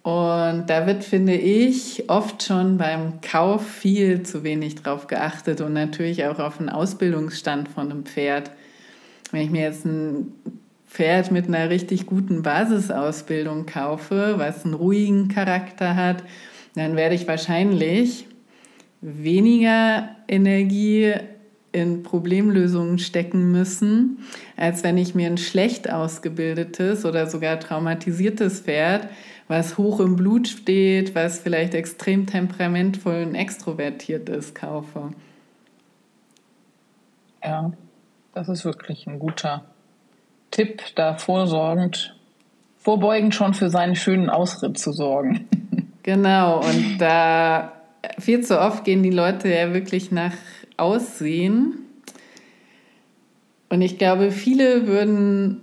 Und 0.02 0.64
da 0.66 0.86
wird, 0.86 1.04
finde 1.04 1.34
ich, 1.34 2.08
oft 2.08 2.42
schon 2.42 2.78
beim 2.78 3.20
Kauf 3.20 3.66
viel 3.66 4.22
zu 4.22 4.44
wenig 4.44 4.76
drauf 4.76 5.06
geachtet 5.06 5.60
und 5.60 5.74
natürlich 5.74 6.24
auch 6.24 6.38
auf 6.38 6.56
den 6.56 6.70
Ausbildungsstand 6.70 7.68
von 7.68 7.90
einem 7.90 8.04
Pferd. 8.04 8.50
Wenn 9.30 9.42
ich 9.42 9.50
mir 9.50 9.62
jetzt 9.62 9.84
ein 9.84 10.32
Pferd 10.88 11.30
mit 11.30 11.48
einer 11.48 11.68
richtig 11.68 12.06
guten 12.06 12.42
Basisausbildung 12.42 13.66
kaufe, 13.66 14.34
was 14.38 14.64
einen 14.64 14.74
ruhigen 14.74 15.28
Charakter 15.28 15.94
hat, 15.94 16.24
dann 16.74 16.96
werde 16.96 17.14
ich 17.14 17.28
wahrscheinlich 17.28 18.26
weniger 19.02 20.08
Energie 20.28 21.14
in 21.72 22.02
Problemlösungen 22.02 22.98
stecken 22.98 23.52
müssen, 23.52 24.18
als 24.56 24.82
wenn 24.82 24.98
ich 24.98 25.14
mir 25.14 25.28
ein 25.28 25.38
schlecht 25.38 25.90
ausgebildetes 25.90 27.04
oder 27.04 27.26
sogar 27.26 27.60
traumatisiertes 27.60 28.60
Pferd, 28.60 29.08
was 29.46 29.78
hoch 29.78 30.00
im 30.00 30.16
Blut 30.16 30.48
steht, 30.48 31.14
was 31.14 31.40
vielleicht 31.40 31.74
extrem 31.74 32.26
temperamentvoll 32.26 33.24
und 33.24 33.34
extrovertiert 33.34 34.28
ist, 34.28 34.54
kaufe. 34.54 35.10
Ja, 37.42 37.72
das 38.34 38.48
ist 38.48 38.64
wirklich 38.64 39.06
ein 39.06 39.18
guter 39.18 39.64
Tipp, 40.50 40.82
da 40.94 41.16
vorsorgend, 41.16 42.16
vorbeugend 42.78 43.34
schon 43.34 43.54
für 43.54 43.70
seinen 43.70 43.96
schönen 43.96 44.30
Ausritt 44.30 44.78
zu 44.78 44.92
sorgen. 44.92 45.48
Genau, 46.02 46.60
und 46.60 46.96
da 46.98 47.72
viel 48.18 48.40
zu 48.40 48.58
oft 48.58 48.84
gehen 48.84 49.02
die 49.02 49.10
Leute 49.10 49.48
ja 49.48 49.74
wirklich 49.74 50.10
nach 50.10 50.32
aussehen. 50.80 51.86
Und 53.68 53.82
ich 53.82 53.98
glaube, 53.98 54.32
viele 54.32 54.86
würden 54.86 55.62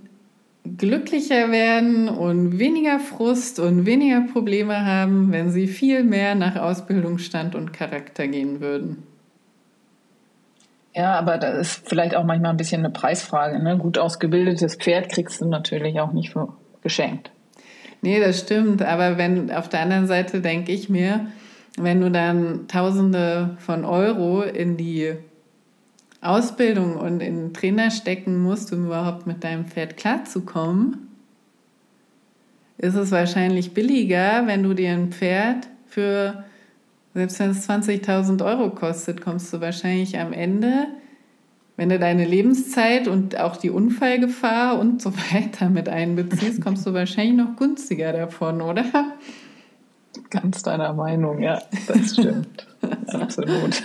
glücklicher 0.76 1.50
werden 1.50 2.08
und 2.08 2.58
weniger 2.58 2.98
Frust 3.00 3.58
und 3.58 3.86
weniger 3.86 4.22
Probleme 4.32 4.84
haben, 4.84 5.32
wenn 5.32 5.50
sie 5.50 5.66
viel 5.66 6.04
mehr 6.04 6.34
nach 6.34 6.56
Ausbildungsstand 6.56 7.54
und 7.54 7.72
Charakter 7.72 8.28
gehen 8.28 8.60
würden. 8.60 9.02
Ja, 10.94 11.18
aber 11.18 11.38
das 11.38 11.58
ist 11.58 11.88
vielleicht 11.88 12.14
auch 12.14 12.24
manchmal 12.24 12.50
ein 12.50 12.56
bisschen 12.56 12.84
eine 12.84 12.92
Preisfrage. 12.92 13.62
Ne? 13.62 13.78
Gut 13.78 13.98
ausgebildetes 13.98 14.76
Pferd 14.76 15.10
kriegst 15.10 15.40
du 15.40 15.46
natürlich 15.46 16.00
auch 16.00 16.12
nicht 16.12 16.30
für 16.30 16.54
geschenkt. 16.82 17.30
Nee, 18.02 18.20
das 18.20 18.40
stimmt. 18.40 18.82
Aber 18.82 19.18
wenn 19.18 19.50
auf 19.50 19.68
der 19.68 19.80
anderen 19.80 20.06
Seite 20.06 20.40
denke 20.40 20.72
ich 20.72 20.88
mir, 20.88 21.28
wenn 21.82 22.00
du 22.00 22.10
dann 22.10 22.68
Tausende 22.68 23.56
von 23.58 23.84
Euro 23.84 24.42
in 24.42 24.76
die 24.76 25.14
Ausbildung 26.20 26.96
und 26.96 27.20
in 27.20 27.54
Trainer 27.54 27.90
stecken 27.90 28.42
musst, 28.42 28.72
um 28.72 28.86
überhaupt 28.86 29.26
mit 29.26 29.44
deinem 29.44 29.66
Pferd 29.66 29.96
klarzukommen, 29.96 31.08
ist 32.78 32.94
es 32.94 33.10
wahrscheinlich 33.10 33.74
billiger, 33.74 34.46
wenn 34.46 34.62
du 34.62 34.74
dir 34.74 34.92
ein 34.92 35.12
Pferd 35.12 35.68
für, 35.86 36.44
selbst 37.14 37.40
wenn 37.40 37.50
es 37.50 37.68
20.000 37.68 38.44
Euro 38.44 38.70
kostet, 38.70 39.20
kommst 39.20 39.52
du 39.52 39.60
wahrscheinlich 39.60 40.18
am 40.18 40.32
Ende, 40.32 40.86
wenn 41.76 41.88
du 41.88 41.98
deine 41.98 42.24
Lebenszeit 42.24 43.06
und 43.06 43.38
auch 43.38 43.56
die 43.56 43.70
Unfallgefahr 43.70 44.78
und 44.78 45.00
so 45.00 45.12
weiter 45.32 45.70
mit 45.70 45.88
einbeziehst, 45.88 46.60
kommst 46.60 46.86
du 46.86 46.94
wahrscheinlich 46.94 47.36
noch 47.36 47.56
günstiger 47.56 48.12
davon, 48.12 48.60
oder? 48.60 48.84
Ganz 50.30 50.62
deiner 50.62 50.92
Meinung, 50.92 51.40
ja, 51.40 51.60
das 51.86 52.12
stimmt. 52.12 52.66
Absolut. 53.12 53.82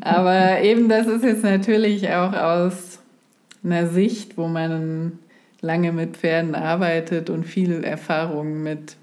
Aber 0.00 0.60
eben, 0.60 0.88
das 0.88 1.06
ist 1.06 1.24
jetzt 1.24 1.44
natürlich 1.44 2.10
auch 2.10 2.32
aus 2.32 3.00
einer 3.62 3.86
Sicht, 3.88 4.36
wo 4.38 4.48
man 4.48 5.18
lange 5.60 5.92
mit 5.92 6.16
Pferden 6.16 6.54
arbeitet 6.54 7.30
und 7.30 7.44
viel 7.44 7.84
Erfahrung 7.84 8.62
mit 8.62 8.96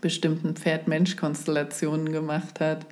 bestimmten 0.00 0.54
Pferd-Mensch-Konstellationen 0.54 2.12
gemacht 2.12 2.60
hat. 2.60 2.86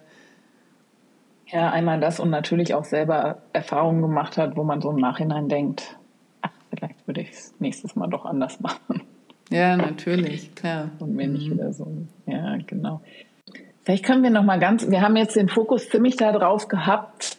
Ja, 1.47 1.71
einmal 1.71 2.01
das 2.01 2.19
und 2.19 2.31
natürlich 2.31 2.75
auch 2.75 2.85
selber 2.85 3.43
Erfahrungen 3.53 4.01
gemacht 4.01 4.39
hat, 4.39 4.57
wo 4.57 4.65
man 4.65 4.81
so 4.81 4.91
im 4.91 4.97
Nachhinein 4.97 5.49
denkt, 5.49 5.99
ach, 6.41 6.51
vielleicht 6.71 7.07
würde 7.07 7.21
ich 7.21 7.31
es 7.31 7.55
nächstes 7.59 7.95
Mal 7.95 8.09
doch 8.09 8.25
anders 8.25 8.61
machen. 8.61 9.03
Ja, 9.53 9.77
natürlich, 9.77 10.55
klar. 10.55 10.91
Und 10.99 11.15
mir 11.15 11.29
nicht 11.29 11.49
mhm. 11.49 11.55
wieder 11.55 11.73
so. 11.73 11.87
Ja, 12.27 12.57
genau. 12.67 13.01
Vielleicht 13.85 14.05
können 14.05 14.23
wir 14.23 14.31
noch 14.31 14.45
mal 14.45 14.59
ganz, 14.59 14.89
wir 14.91 15.01
haben 15.01 15.17
jetzt 15.17 15.37
den 15.37 15.49
Fokus 15.49 15.89
ziemlich 15.89 16.17
darauf 16.17 16.69
gehabt, 16.69 17.39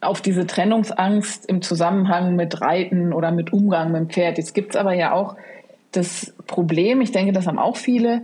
auf 0.00 0.22
diese 0.22 0.46
Trennungsangst 0.46 1.46
im 1.46 1.60
Zusammenhang 1.60 2.34
mit 2.34 2.60
Reiten 2.60 3.12
oder 3.12 3.30
mit 3.30 3.52
Umgang 3.52 3.92
mit 3.92 4.00
dem 4.00 4.08
Pferd. 4.08 4.38
Jetzt 4.38 4.54
gibt 4.54 4.70
es 4.70 4.76
aber 4.76 4.94
ja 4.94 5.12
auch 5.12 5.36
das 5.92 6.34
Problem, 6.46 7.00
ich 7.00 7.12
denke, 7.12 7.32
das 7.32 7.46
haben 7.46 7.58
auch 7.58 7.76
viele, 7.76 8.22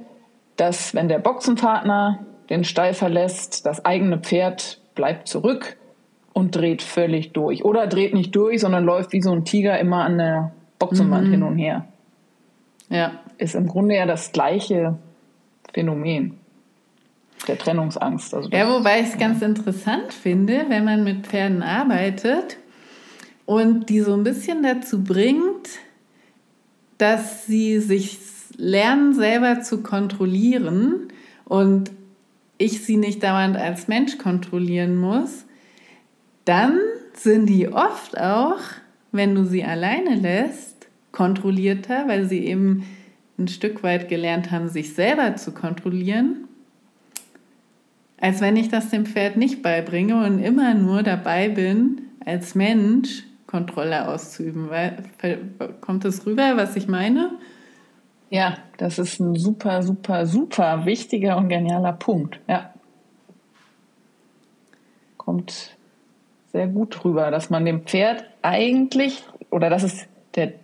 dass 0.57 0.94
wenn 0.94 1.09
der 1.09 1.18
Boxenpartner 1.18 2.20
den 2.48 2.64
Stall 2.64 2.94
verlässt, 2.94 3.66
das 3.66 3.85
eigene 3.85 4.18
Pferd 4.18 4.81
bleibt 4.94 5.29
zurück 5.29 5.76
und 6.33 6.55
dreht 6.55 6.81
völlig 6.81 7.33
durch. 7.33 7.64
Oder 7.64 7.87
dreht 7.87 8.14
nicht 8.14 8.35
durch, 8.35 8.61
sondern 8.61 8.85
läuft 8.85 9.12
wie 9.12 9.20
so 9.20 9.33
ein 9.33 9.44
Tiger 9.44 9.79
immer 9.79 10.05
an 10.05 10.16
der 10.16 10.52
Boxenwand 10.79 11.26
mhm. 11.26 11.31
hin 11.31 11.42
und 11.42 11.59
her. 11.59 11.87
Ja. 12.88 13.20
Ist 13.38 13.55
im 13.55 13.66
Grunde 13.66 13.96
ja 13.96 14.07
das 14.07 14.33
gleiche 14.33 14.99
Phänomen 15.72 16.38
der 17.46 17.59
Trennungsangst. 17.59 18.35
Also 18.35 18.49
ja, 18.51 18.68
wobei 18.68 19.01
ich 19.01 19.09
es 19.09 19.18
ganz 19.18 19.42
interessant 19.42 20.12
finde, 20.12 20.66
wenn 20.68 20.85
man 20.85 21.05
mit 21.05 21.27
Pferden 21.27 21.62
arbeitet 21.62 22.57
und 23.44 23.88
die 23.88 24.01
so 24.01 24.14
ein 24.14 24.25
bisschen 24.25 24.62
dazu 24.62 25.03
bringt, 25.03 25.68
dass 26.99 27.46
sie 27.46 27.79
sich 27.79 28.18
lernen, 28.57 29.14
selber 29.14 29.61
zu 29.61 29.83
kontrollieren 29.83 31.09
und 31.44 31.90
ich 32.59 32.85
sie 32.85 32.96
nicht 32.96 33.22
dauernd 33.22 33.57
als 33.57 33.87
Mensch 33.87 34.16
kontrollieren 34.18 34.96
muss, 34.96 35.44
dann 36.46 36.79
sind 37.12 37.46
die 37.46 37.68
oft 37.68 38.18
auch, 38.18 38.61
wenn 39.12 39.35
du 39.35 39.44
sie 39.44 39.64
alleine 39.64 40.14
lässt, 40.14 40.76
kontrollierter, 41.16 42.09
weil 42.09 42.26
sie 42.26 42.44
eben 42.44 42.85
ein 43.38 43.48
Stück 43.48 43.83
weit 43.83 44.09
gelernt 44.09 44.50
haben, 44.50 44.68
sich 44.68 44.94
selber 44.94 45.37
zu 45.37 45.52
kontrollieren 45.52 46.46
als 48.18 48.40
wenn 48.40 48.57
ich 48.57 48.68
das 48.68 48.90
dem 48.90 49.07
Pferd 49.07 49.37
nicht 49.37 49.62
beibringe 49.62 50.24
und 50.24 50.38
immer 50.38 50.74
nur 50.74 51.02
dabei 51.02 51.48
bin, 51.48 52.02
als 52.24 52.55
Mensch 52.55 53.24
Kontrolle 53.46 54.09
auszuüben. 54.09 54.70
Weil, 54.70 55.05
kommt 55.81 56.05
das 56.05 56.26
rüber, 56.26 56.57
was 56.57 56.76
ich 56.76 56.88
meine? 56.88 57.33
Ja, 58.31 58.57
das 58.79 58.98
ist 58.98 59.20
ein 59.20 59.37
super, 59.37 59.83
super, 59.83 60.26
super 60.26 60.85
wichtiger 60.85 61.37
und 61.37 61.48
genialer 61.48 61.92
Punkt. 61.92 62.40
Ja. 62.48 62.74
Kommt 65.16 65.76
sehr 66.52 66.66
gut 66.66 67.05
rüber, 67.05 67.31
dass 67.31 67.50
man 67.50 67.64
dem 67.64 67.83
Pferd 67.83 68.24
eigentlich, 68.42 69.22
oder 69.50 69.70
dass 69.70 69.83
es 69.83 70.07
der 70.35 70.55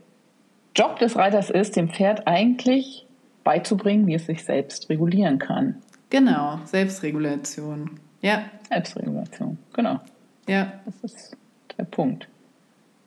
Job 0.74 0.98
des 0.98 1.16
Reiters 1.16 1.50
ist, 1.50 1.76
dem 1.76 1.88
Pferd 1.88 2.26
eigentlich 2.26 3.06
beizubringen, 3.44 4.06
wie 4.06 4.14
es 4.14 4.26
sich 4.26 4.44
selbst 4.44 4.88
regulieren 4.88 5.38
kann. 5.38 5.76
Genau, 6.11 6.58
Selbstregulation. 6.64 7.98
Ja. 8.20 8.44
Selbstregulation, 8.68 9.58
genau. 9.72 10.00
Ja. 10.48 10.72
Das 10.85 10.94
ist 11.02 11.37
der 11.78 11.85
Punkt. 11.85 12.28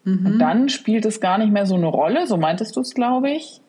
Mhm. 0.04 0.26
Und 0.26 0.40
dann 0.40 0.70
spielt 0.70 1.06
es 1.06 1.20
gar 1.20 1.38
nicht 1.38 1.52
mehr 1.52 1.66
so 1.66 1.76
eine 1.76 1.88
Rolle, 1.88 2.28
so 2.28 2.38
meintest 2.38 2.76
du 2.76 2.82
es, 2.82 2.94
glaube 2.94 3.32
ich, 3.32 3.62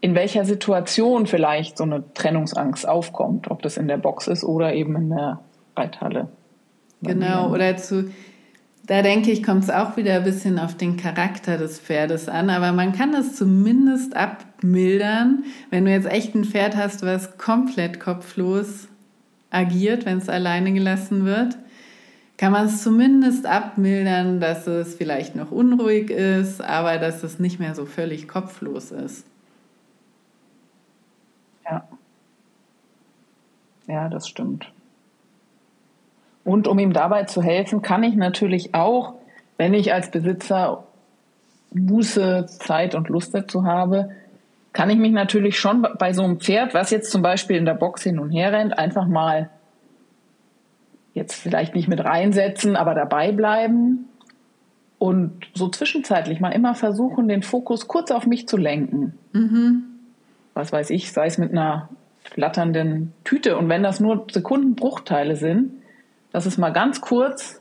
in 0.00 0.14
welcher 0.14 0.44
Situation 0.44 1.26
vielleicht 1.26 1.76
so 1.76 1.84
eine 1.84 2.04
Trennungsangst 2.14 2.88
aufkommt, 2.88 3.50
ob 3.50 3.62
das 3.62 3.76
in 3.76 3.88
der 3.88 3.96
Box 3.96 4.28
ist 4.28 4.44
oder 4.44 4.74
eben 4.74 4.94
in 4.96 5.10
der 5.10 5.40
Reithalle. 5.76 6.28
Genau, 7.02 7.50
oder 7.52 7.76
zu, 7.76 8.10
da 8.88 9.02
denke 9.02 9.30
ich, 9.30 9.42
kommt 9.42 9.64
es 9.64 9.70
auch 9.70 9.96
wieder 9.96 10.16
ein 10.16 10.24
bisschen 10.24 10.58
auf 10.58 10.76
den 10.76 10.96
Charakter 10.96 11.56
des 11.56 11.78
Pferdes 11.78 12.28
an, 12.28 12.50
aber 12.50 12.72
man 12.72 12.92
kann 12.92 13.14
es 13.14 13.36
zumindest 13.36 14.16
abmildern, 14.16 15.44
wenn 15.70 15.84
du 15.84 15.92
jetzt 15.92 16.10
echt 16.10 16.34
ein 16.34 16.44
Pferd 16.44 16.76
hast, 16.76 17.02
was 17.02 17.38
komplett 17.38 18.00
kopflos 18.00 18.88
agiert, 19.50 20.04
wenn 20.04 20.18
es 20.18 20.28
alleine 20.28 20.72
gelassen 20.72 21.24
wird 21.24 21.56
kann 22.38 22.52
man 22.52 22.66
es 22.66 22.82
zumindest 22.84 23.46
abmildern, 23.46 24.40
dass 24.40 24.66
es 24.68 24.94
vielleicht 24.94 25.34
noch 25.34 25.50
unruhig 25.50 26.08
ist, 26.10 26.60
aber 26.62 26.98
dass 26.98 27.24
es 27.24 27.40
nicht 27.40 27.58
mehr 27.58 27.74
so 27.74 27.84
völlig 27.84 28.28
kopflos 28.28 28.92
ist. 28.92 29.26
Ja. 31.64 31.86
Ja, 33.88 34.08
das 34.08 34.28
stimmt. 34.28 34.72
Und 36.48 36.66
um 36.66 36.78
ihm 36.78 36.94
dabei 36.94 37.24
zu 37.24 37.42
helfen, 37.42 37.82
kann 37.82 38.02
ich 38.02 38.14
natürlich 38.14 38.74
auch, 38.74 39.16
wenn 39.58 39.74
ich 39.74 39.92
als 39.92 40.10
Besitzer 40.10 40.84
Muße, 41.74 42.46
Zeit 42.46 42.94
und 42.94 43.10
Lust 43.10 43.34
dazu 43.34 43.64
habe, 43.64 44.12
kann 44.72 44.88
ich 44.88 44.96
mich 44.96 45.12
natürlich 45.12 45.60
schon 45.60 45.86
bei 45.98 46.14
so 46.14 46.22
einem 46.22 46.40
Pferd, 46.40 46.72
was 46.72 46.90
jetzt 46.90 47.10
zum 47.10 47.20
Beispiel 47.20 47.56
in 47.56 47.66
der 47.66 47.74
Box 47.74 48.02
hin 48.02 48.18
und 48.18 48.30
her 48.30 48.50
rennt, 48.50 48.78
einfach 48.78 49.06
mal 49.06 49.50
jetzt 51.12 51.34
vielleicht 51.34 51.74
nicht 51.74 51.86
mit 51.86 52.02
reinsetzen, 52.02 52.76
aber 52.76 52.94
dabei 52.94 53.30
bleiben 53.30 54.08
und 54.98 55.48
so 55.52 55.68
zwischenzeitlich 55.68 56.40
mal 56.40 56.52
immer 56.52 56.74
versuchen, 56.74 57.28
den 57.28 57.42
Fokus 57.42 57.88
kurz 57.88 58.10
auf 58.10 58.26
mich 58.26 58.48
zu 58.48 58.56
lenken. 58.56 59.18
Mhm. 59.34 59.82
Was 60.54 60.72
weiß 60.72 60.88
ich, 60.88 61.12
sei 61.12 61.26
es 61.26 61.36
mit 61.36 61.50
einer 61.50 61.90
flatternden 62.22 63.12
Tüte 63.24 63.58
und 63.58 63.68
wenn 63.68 63.82
das 63.82 64.00
nur 64.00 64.24
Sekundenbruchteile 64.30 65.36
sind, 65.36 65.72
dass 66.32 66.46
es 66.46 66.58
mal 66.58 66.70
ganz 66.70 67.00
kurz 67.00 67.60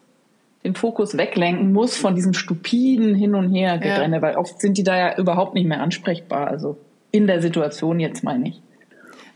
den 0.63 0.75
Fokus 0.75 1.17
weglenken 1.17 1.71
muss 1.71 1.95
von 1.95 2.15
diesem 2.15 2.34
stupiden 2.34 3.15
Hin 3.15 3.36
und 3.36 3.53
Her 3.53 3.77
Gerenne, 3.77 4.17
ja. 4.17 4.21
weil 4.21 4.36
oft 4.36 4.60
sind 4.60 4.77
die 4.77 4.84
da 4.84 4.97
ja 4.97 5.17
überhaupt 5.17 5.53
nicht 5.53 5.67
mehr 5.67 5.82
ansprechbar. 5.82 6.47
Also 6.47 6.77
in 7.12 7.27
der 7.27 7.41
Situation 7.41 7.99
jetzt 7.99 8.23
meine 8.23 8.49
ich. 8.49 8.62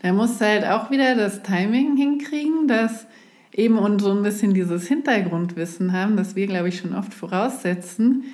Da 0.02 0.12
musst 0.12 0.40
du 0.40 0.44
halt 0.44 0.66
auch 0.66 0.90
wieder 0.90 1.14
das 1.14 1.42
Timing 1.42 1.96
hinkriegen, 1.96 2.66
dass 2.68 3.06
eben 3.52 3.78
und 3.78 4.00
so 4.00 4.10
ein 4.10 4.22
bisschen 4.22 4.52
dieses 4.52 4.88
Hintergrundwissen 4.88 5.92
haben, 5.92 6.16
das 6.16 6.36
wir, 6.36 6.46
glaube 6.46 6.68
ich, 6.68 6.78
schon 6.78 6.94
oft 6.94 7.14
voraussetzen, 7.14 8.24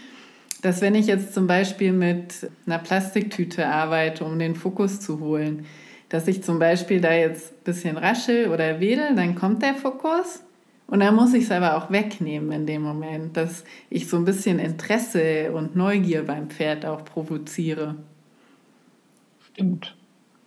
dass 0.62 0.80
wenn 0.80 0.94
ich 0.94 1.06
jetzt 1.06 1.34
zum 1.34 1.46
Beispiel 1.46 1.92
mit 1.92 2.50
einer 2.66 2.78
Plastiktüte 2.78 3.66
arbeite, 3.66 4.24
um 4.24 4.38
den 4.38 4.56
Fokus 4.56 5.00
zu 5.00 5.20
holen, 5.20 5.66
dass 6.08 6.26
ich 6.26 6.42
zum 6.42 6.58
Beispiel 6.58 7.00
da 7.00 7.12
jetzt 7.12 7.52
ein 7.52 7.64
bisschen 7.64 7.96
raschel 7.96 8.48
oder 8.48 8.80
wedel, 8.80 9.14
dann 9.14 9.34
kommt 9.34 9.62
der 9.62 9.74
Fokus 9.74 10.42
und 10.88 11.00
dann 11.00 11.14
muss 11.14 11.32
ich 11.34 11.44
es 11.44 11.50
aber 11.52 11.76
auch 11.76 11.90
wegnehmen 11.90 12.50
in 12.50 12.66
dem 12.66 12.82
Moment, 12.82 13.36
dass 13.36 13.62
ich 13.88 14.08
so 14.08 14.16
ein 14.16 14.24
bisschen 14.24 14.58
Interesse 14.58 15.52
und 15.52 15.76
Neugier 15.76 16.26
beim 16.26 16.50
Pferd 16.50 16.84
auch 16.84 17.04
provoziere. 17.04 17.94
Stimmt, 19.52 19.94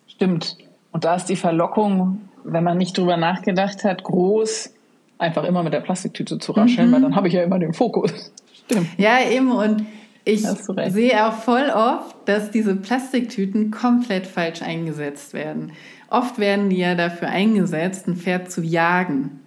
stimmt. 0.08 0.58
Und 0.92 1.06
da 1.06 1.16
ist 1.16 1.28
die 1.28 1.38
Verlockung 1.38 2.20
wenn 2.44 2.64
man 2.64 2.78
nicht 2.78 2.98
drüber 2.98 3.18
nachgedacht 3.18 3.84
hat, 3.84 4.04
groß 4.04 4.74
einfach 5.18 5.44
immer 5.44 5.64
mit 5.64 5.74
der 5.74 5.82
Plastiktüte 5.82 6.40
zu 6.40 6.52
rascheln, 6.52 6.90
mhm. 6.90 6.94
weil 6.94 7.02
dann 7.02 7.16
habe 7.16 7.28
ich 7.28 7.34
ja 7.34 7.44
immer 7.44 7.60
den 7.60 7.74
Fokus. 7.74 8.32
Stimmt. 8.54 8.88
Ja, 8.98 9.20
eben 9.30 9.52
und 9.52 9.86
ich 10.24 10.44
sehe 10.44 11.28
auch 11.28 11.34
voll 11.34 11.72
oft, 11.74 12.16
dass 12.26 12.52
diese 12.52 12.76
Plastiktüten 12.76 13.72
komplett 13.72 14.28
falsch 14.28 14.62
eingesetzt 14.62 15.34
werden. 15.34 15.72
Oft 16.10 16.38
werden 16.38 16.70
die 16.70 16.78
ja 16.78 16.94
dafür 16.94 17.30
eingesetzt, 17.30 18.08
ein 18.08 18.16
Pferd 18.16 18.52
zu 18.52 18.62
jagen. 18.62 19.40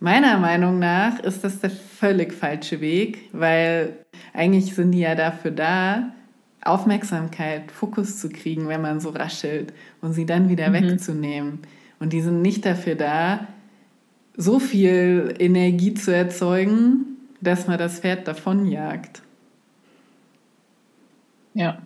Meiner 0.00 0.38
Meinung 0.38 0.78
nach 0.78 1.18
ist 1.20 1.42
das 1.42 1.60
der 1.60 1.70
völlig 1.70 2.32
falsche 2.32 2.80
Weg, 2.80 3.30
weil 3.32 3.96
eigentlich 4.32 4.72
sind 4.74 4.92
die 4.92 5.00
ja 5.00 5.16
dafür 5.16 5.50
da, 5.50 6.12
Aufmerksamkeit, 6.62 7.72
Fokus 7.72 8.18
zu 8.18 8.28
kriegen, 8.28 8.68
wenn 8.68 8.82
man 8.82 9.00
so 9.00 9.08
raschelt 9.10 9.72
und 10.00 10.12
sie 10.12 10.26
dann 10.26 10.48
wieder 10.48 10.68
mhm. 10.68 10.74
wegzunehmen. 10.74 11.58
Und 11.98 12.12
die 12.12 12.20
sind 12.20 12.42
nicht 12.42 12.64
dafür 12.64 12.94
da, 12.94 13.48
so 14.36 14.60
viel 14.60 15.34
Energie 15.38 15.94
zu 15.94 16.14
erzeugen, 16.14 17.16
dass 17.40 17.66
man 17.66 17.78
das 17.78 17.98
Pferd 18.00 18.28
davonjagt. 18.28 19.22
Ja. 21.54 21.80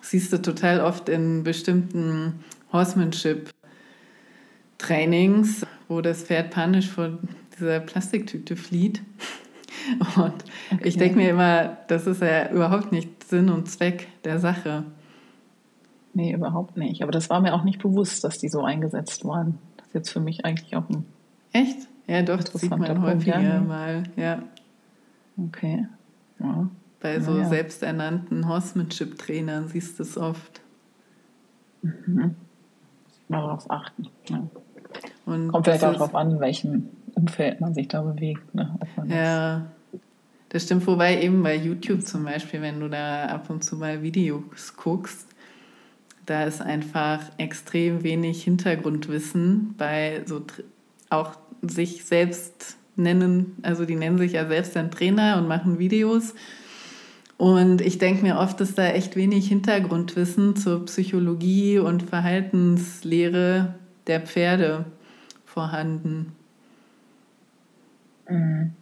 siehst 0.00 0.32
du 0.32 0.40
total 0.42 0.80
oft 0.80 1.08
in 1.08 1.44
bestimmten 1.44 2.42
Horsemanship-Trainings, 2.72 5.64
wo 5.88 6.00
das 6.00 6.22
Pferd 6.22 6.50
panisch 6.50 6.88
vor 6.88 7.18
dieser 7.58 7.80
Plastiktüte 7.80 8.56
flieht. 8.56 9.02
Und 10.16 10.44
okay. 10.70 10.80
ich 10.82 10.96
denke 10.96 11.16
mir 11.16 11.30
immer, 11.30 11.78
das 11.88 12.06
ist 12.06 12.20
ja 12.20 12.50
überhaupt 12.50 12.92
nicht 12.92 13.24
Sinn 13.24 13.48
und 13.48 13.68
Zweck 13.68 14.08
der 14.24 14.38
Sache. 14.38 14.84
Nee, 16.14 16.32
überhaupt 16.32 16.76
nicht. 16.76 17.02
Aber 17.02 17.12
das 17.12 17.30
war 17.30 17.40
mir 17.40 17.54
auch 17.54 17.64
nicht 17.64 17.80
bewusst, 17.80 18.24
dass 18.24 18.38
die 18.38 18.48
so 18.48 18.62
eingesetzt 18.62 19.24
waren. 19.24 19.58
Das 19.76 19.86
ist 19.86 19.94
jetzt 19.94 20.10
für 20.10 20.20
mich 20.20 20.44
eigentlich 20.44 20.76
auch 20.76 20.88
ein. 20.88 21.04
Echt? 21.52 21.88
Ja, 22.06 22.22
doch, 22.22 22.42
das 22.42 22.60
sieht 22.60 22.70
man 22.70 23.02
häufiger 23.02 23.40
ja. 23.40 23.60
mal, 23.60 24.02
ja. 24.16 24.42
Okay. 25.36 25.86
Ja. 26.40 26.68
Bei 27.00 27.20
so 27.20 27.38
ja. 27.38 27.44
selbsternannten 27.44 28.48
Horsemanship-Trainern 28.48 29.68
siehst 29.68 29.98
du 29.98 30.02
es 30.02 30.16
oft. 30.16 30.60
Mhm. 31.82 32.34
Mal 33.28 33.42
darauf 33.42 33.70
achten. 33.70 34.08
Ja. 34.28 34.42
Und 35.28 35.48
Kommt 35.48 35.66
vielleicht 35.66 35.84
auch 35.84 35.92
darauf 35.92 36.14
an, 36.14 36.30
in 36.30 36.40
welchem 36.40 36.88
Umfeld 37.14 37.60
man 37.60 37.74
sich 37.74 37.86
da 37.88 38.00
bewegt. 38.00 38.54
Ne? 38.54 38.78
ja, 39.08 39.66
das 40.48 40.62
stimmt. 40.62 40.86
Wobei 40.86 41.20
eben 41.20 41.42
bei 41.42 41.54
YouTube 41.54 42.02
zum 42.02 42.24
Beispiel, 42.24 42.62
wenn 42.62 42.80
du 42.80 42.88
da 42.88 43.26
ab 43.26 43.50
und 43.50 43.62
zu 43.62 43.76
mal 43.76 44.02
Videos 44.02 44.74
guckst, 44.76 45.26
da 46.24 46.44
ist 46.44 46.62
einfach 46.62 47.20
extrem 47.36 48.02
wenig 48.02 48.42
Hintergrundwissen 48.44 49.74
bei 49.76 50.22
so 50.24 50.42
auch 51.10 51.32
sich 51.60 52.06
selbst 52.06 52.78
nennen, 52.96 53.56
also 53.62 53.84
die 53.84 53.96
nennen 53.96 54.16
sich 54.16 54.32
ja 54.32 54.46
selbst 54.46 54.76
dann 54.76 54.90
Trainer 54.90 55.36
und 55.36 55.46
machen 55.46 55.78
Videos. 55.78 56.34
Und 57.36 57.82
ich 57.82 57.98
denke 57.98 58.22
mir 58.22 58.38
oft, 58.38 58.60
ist 58.62 58.78
da 58.78 58.86
echt 58.88 59.14
wenig 59.14 59.48
Hintergrundwissen 59.48 60.56
zur 60.56 60.86
Psychologie 60.86 61.78
und 61.78 62.02
Verhaltenslehre 62.02 63.74
der 64.06 64.20
Pferde 64.22 64.86
vorhanden. 65.58 66.36
Mhm. 68.28 68.72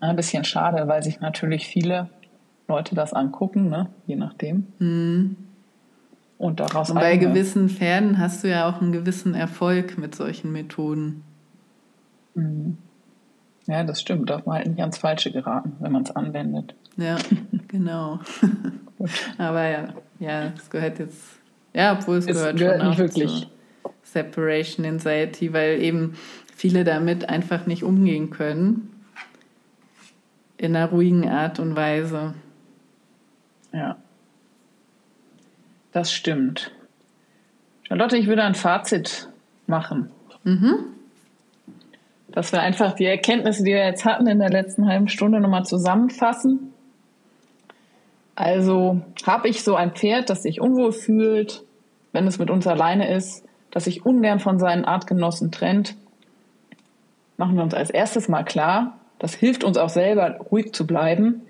Ein 0.00 0.16
bisschen 0.16 0.44
schade, 0.44 0.86
weil 0.86 1.02
sich 1.02 1.20
natürlich 1.20 1.66
viele 1.66 2.10
Leute 2.68 2.94
das 2.94 3.14
angucken, 3.14 3.70
ne? 3.70 3.88
je 4.06 4.16
nachdem. 4.16 4.66
Mhm. 4.78 5.36
Und 6.36 6.60
daraus 6.60 6.90
Und 6.90 6.96
bei 6.96 7.06
eigene. 7.06 7.32
gewissen 7.32 7.70
Pferden 7.70 8.18
hast 8.18 8.44
du 8.44 8.50
ja 8.50 8.68
auch 8.68 8.82
einen 8.82 8.92
gewissen 8.92 9.34
Erfolg 9.34 9.96
mit 9.96 10.14
solchen 10.14 10.52
Methoden. 10.52 11.24
Mhm. 12.34 12.76
Ja, 13.66 13.82
das 13.82 14.02
stimmt. 14.02 14.28
Darf 14.28 14.44
man 14.44 14.56
halt 14.58 14.66
nicht 14.68 14.80
ans 14.80 14.98
Falsche 14.98 15.32
geraten, 15.32 15.72
wenn 15.80 15.92
man 15.92 16.02
es 16.02 16.14
anwendet. 16.14 16.74
Ja, 16.98 17.16
genau. 17.68 18.20
Aber 19.38 19.66
ja, 19.66 19.88
ja, 20.18 20.52
es 20.54 20.68
gehört 20.68 20.98
jetzt, 20.98 21.22
ja, 21.72 21.94
obwohl 21.94 22.18
es, 22.18 22.26
es 22.26 22.36
gehört, 22.36 22.58
gehört 22.58 22.80
schon 22.82 22.92
auch 22.92 22.98
wirklich. 22.98 23.40
zu 23.42 23.57
Separation 24.12 24.84
Anxiety, 24.86 25.52
weil 25.52 25.82
eben 25.82 26.16
viele 26.54 26.84
damit 26.84 27.28
einfach 27.28 27.66
nicht 27.66 27.82
umgehen 27.82 28.30
können. 28.30 28.94
In 30.56 30.74
einer 30.74 30.90
ruhigen 30.90 31.28
Art 31.28 31.60
und 31.60 31.76
Weise. 31.76 32.34
Ja. 33.72 33.96
Das 35.92 36.12
stimmt. 36.12 36.72
Charlotte, 37.84 38.16
ich 38.16 38.26
würde 38.26 38.42
ein 38.42 38.54
Fazit 38.54 39.28
machen. 39.66 40.10
Mhm. 40.44 40.74
Dass 42.28 42.52
wir 42.52 42.60
einfach 42.60 42.92
die 42.92 43.06
Erkenntnisse, 43.06 43.62
die 43.62 43.72
wir 43.72 43.86
jetzt 43.86 44.04
hatten 44.04 44.26
in 44.26 44.38
der 44.38 44.50
letzten 44.50 44.86
halben 44.86 45.08
Stunde, 45.08 45.40
nochmal 45.40 45.64
zusammenfassen. 45.64 46.72
Also 48.34 49.00
habe 49.26 49.48
ich 49.48 49.64
so 49.64 49.74
ein 49.74 49.92
Pferd, 49.92 50.30
das 50.30 50.42
sich 50.42 50.60
unwohl 50.60 50.92
fühlt, 50.92 51.64
wenn 52.12 52.26
es 52.26 52.38
mit 52.38 52.50
uns 52.50 52.66
alleine 52.66 53.12
ist, 53.12 53.47
das 53.70 53.84
sich 53.84 54.04
ungern 54.04 54.40
von 54.40 54.58
seinen 54.58 54.84
Artgenossen 54.84 55.50
trennt, 55.50 55.96
machen 57.36 57.56
wir 57.56 57.62
uns 57.62 57.74
als 57.74 57.90
erstes 57.90 58.28
mal 58.28 58.44
klar, 58.44 58.98
das 59.18 59.34
hilft 59.34 59.64
uns 59.64 59.76
auch 59.78 59.88
selber 59.88 60.38
ruhig 60.50 60.72
zu 60.72 60.86
bleiben. 60.86 61.42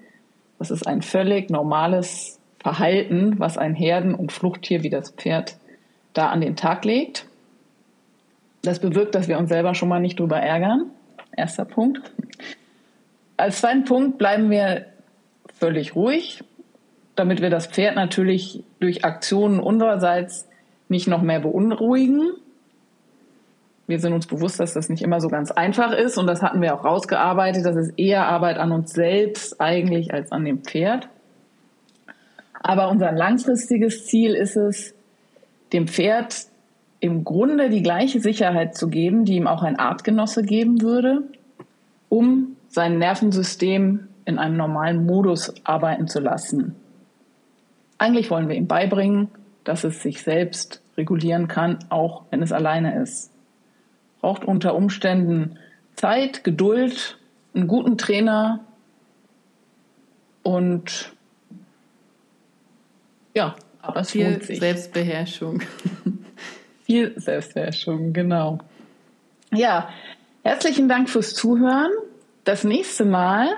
Das 0.58 0.70
ist 0.70 0.86
ein 0.86 1.02
völlig 1.02 1.50
normales 1.50 2.38
Verhalten, 2.60 3.38
was 3.38 3.58
ein 3.58 3.74
Herden- 3.74 4.14
und 4.14 4.32
Fluchttier 4.32 4.82
wie 4.82 4.90
das 4.90 5.10
Pferd 5.10 5.56
da 6.14 6.28
an 6.28 6.40
den 6.40 6.56
Tag 6.56 6.84
legt. 6.84 7.26
Das 8.62 8.80
bewirkt, 8.80 9.14
dass 9.14 9.28
wir 9.28 9.38
uns 9.38 9.50
selber 9.50 9.74
schon 9.74 9.88
mal 9.88 10.00
nicht 10.00 10.18
drüber 10.18 10.38
ärgern. 10.38 10.90
Erster 11.36 11.64
Punkt. 11.64 12.10
Als 13.36 13.60
zweiten 13.60 13.84
Punkt 13.84 14.18
bleiben 14.18 14.50
wir 14.50 14.86
völlig 15.54 15.94
ruhig, 15.94 16.42
damit 17.14 17.40
wir 17.40 17.50
das 17.50 17.68
Pferd 17.68 17.94
natürlich 17.94 18.64
durch 18.80 19.04
Aktionen 19.04 19.60
unsererseits 19.60 20.47
nicht 20.88 21.08
noch 21.08 21.22
mehr 21.22 21.40
beunruhigen. 21.40 22.32
Wir 23.86 24.00
sind 24.00 24.12
uns 24.12 24.26
bewusst, 24.26 24.60
dass 24.60 24.74
das 24.74 24.88
nicht 24.88 25.02
immer 25.02 25.20
so 25.20 25.28
ganz 25.28 25.50
einfach 25.50 25.92
ist 25.92 26.18
und 26.18 26.26
das 26.26 26.42
hatten 26.42 26.60
wir 26.60 26.74
auch 26.74 26.84
rausgearbeitet. 26.84 27.64
Das 27.64 27.76
ist 27.76 27.98
eher 27.98 28.26
Arbeit 28.26 28.58
an 28.58 28.72
uns 28.72 28.92
selbst 28.92 29.60
eigentlich 29.60 30.12
als 30.12 30.30
an 30.30 30.44
dem 30.44 30.62
Pferd. 30.62 31.08
Aber 32.60 32.90
unser 32.90 33.12
langfristiges 33.12 34.06
Ziel 34.06 34.34
ist 34.34 34.56
es, 34.56 34.94
dem 35.72 35.86
Pferd 35.86 36.46
im 37.00 37.24
Grunde 37.24 37.70
die 37.70 37.82
gleiche 37.82 38.20
Sicherheit 38.20 38.76
zu 38.76 38.88
geben, 38.88 39.24
die 39.24 39.36
ihm 39.36 39.46
auch 39.46 39.62
ein 39.62 39.78
Artgenosse 39.78 40.42
geben 40.42 40.82
würde, 40.82 41.22
um 42.08 42.56
sein 42.68 42.98
Nervensystem 42.98 44.08
in 44.24 44.38
einem 44.38 44.56
normalen 44.56 45.06
Modus 45.06 45.54
arbeiten 45.64 46.08
zu 46.08 46.20
lassen. 46.20 46.74
Eigentlich 47.96 48.30
wollen 48.30 48.48
wir 48.48 48.56
ihm 48.56 48.66
beibringen, 48.66 49.28
dass 49.68 49.84
es 49.84 50.02
sich 50.02 50.22
selbst 50.22 50.80
regulieren 50.96 51.46
kann, 51.46 51.78
auch 51.90 52.24
wenn 52.30 52.40
es 52.40 52.52
alleine 52.52 53.02
ist. 53.02 53.30
Braucht 54.22 54.46
unter 54.46 54.74
Umständen 54.74 55.58
Zeit, 55.94 56.42
Geduld, 56.42 57.18
einen 57.52 57.68
guten 57.68 57.98
Trainer 57.98 58.60
und 60.42 61.12
ja, 63.34 63.56
aber 63.82 64.00
es 64.00 64.10
viel 64.10 64.42
Selbstbeherrschung. 64.42 65.60
viel 66.84 67.12
Selbstbeherrschung, 67.20 68.14
genau. 68.14 68.58
Ja, 69.52 69.90
herzlichen 70.44 70.88
Dank 70.88 71.10
fürs 71.10 71.34
Zuhören. 71.34 71.90
Das 72.44 72.64
nächste 72.64 73.04
Mal 73.04 73.48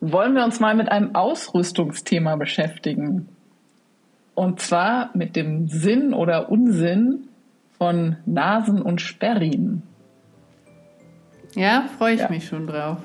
wollen 0.00 0.34
wir 0.34 0.44
uns 0.44 0.60
mal 0.60 0.76
mit 0.76 0.92
einem 0.92 1.16
Ausrüstungsthema 1.16 2.36
beschäftigen. 2.36 3.33
Und 4.34 4.60
zwar 4.60 5.10
mit 5.14 5.36
dem 5.36 5.68
Sinn 5.68 6.12
oder 6.12 6.50
Unsinn 6.50 7.28
von 7.78 8.16
Nasen 8.26 8.82
und 8.82 9.00
Sperrien. 9.00 9.82
Ja, 11.54 11.84
freue 11.98 12.14
ich 12.14 12.20
ja. 12.20 12.28
mich 12.28 12.46
schon 12.48 12.66
drauf. 12.66 12.98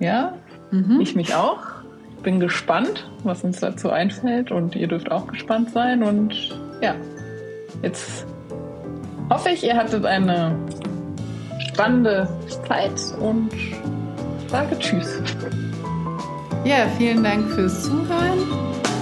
Ja, 0.00 0.34
mhm. 0.70 1.00
ich 1.00 1.14
mich 1.14 1.34
auch. 1.34 1.60
Bin 2.22 2.40
gespannt, 2.40 3.08
was 3.22 3.44
uns 3.44 3.60
dazu 3.60 3.90
einfällt 3.90 4.50
und 4.50 4.74
ihr 4.74 4.88
dürft 4.88 5.10
auch 5.12 5.28
gespannt 5.28 5.70
sein. 5.70 6.02
Und 6.02 6.58
ja, 6.82 6.96
jetzt 7.82 8.26
hoffe 9.30 9.50
ich, 9.50 9.62
ihr 9.62 9.76
hattet 9.76 10.04
eine 10.04 10.56
spannende 11.70 12.28
Zeit 12.66 13.00
und 13.20 13.50
sage 14.48 14.76
Tschüss. 14.80 15.22
Ja, 16.64 16.88
vielen 16.96 17.22
Dank 17.22 17.48
fürs 17.50 17.84
Zuhören 17.84 18.38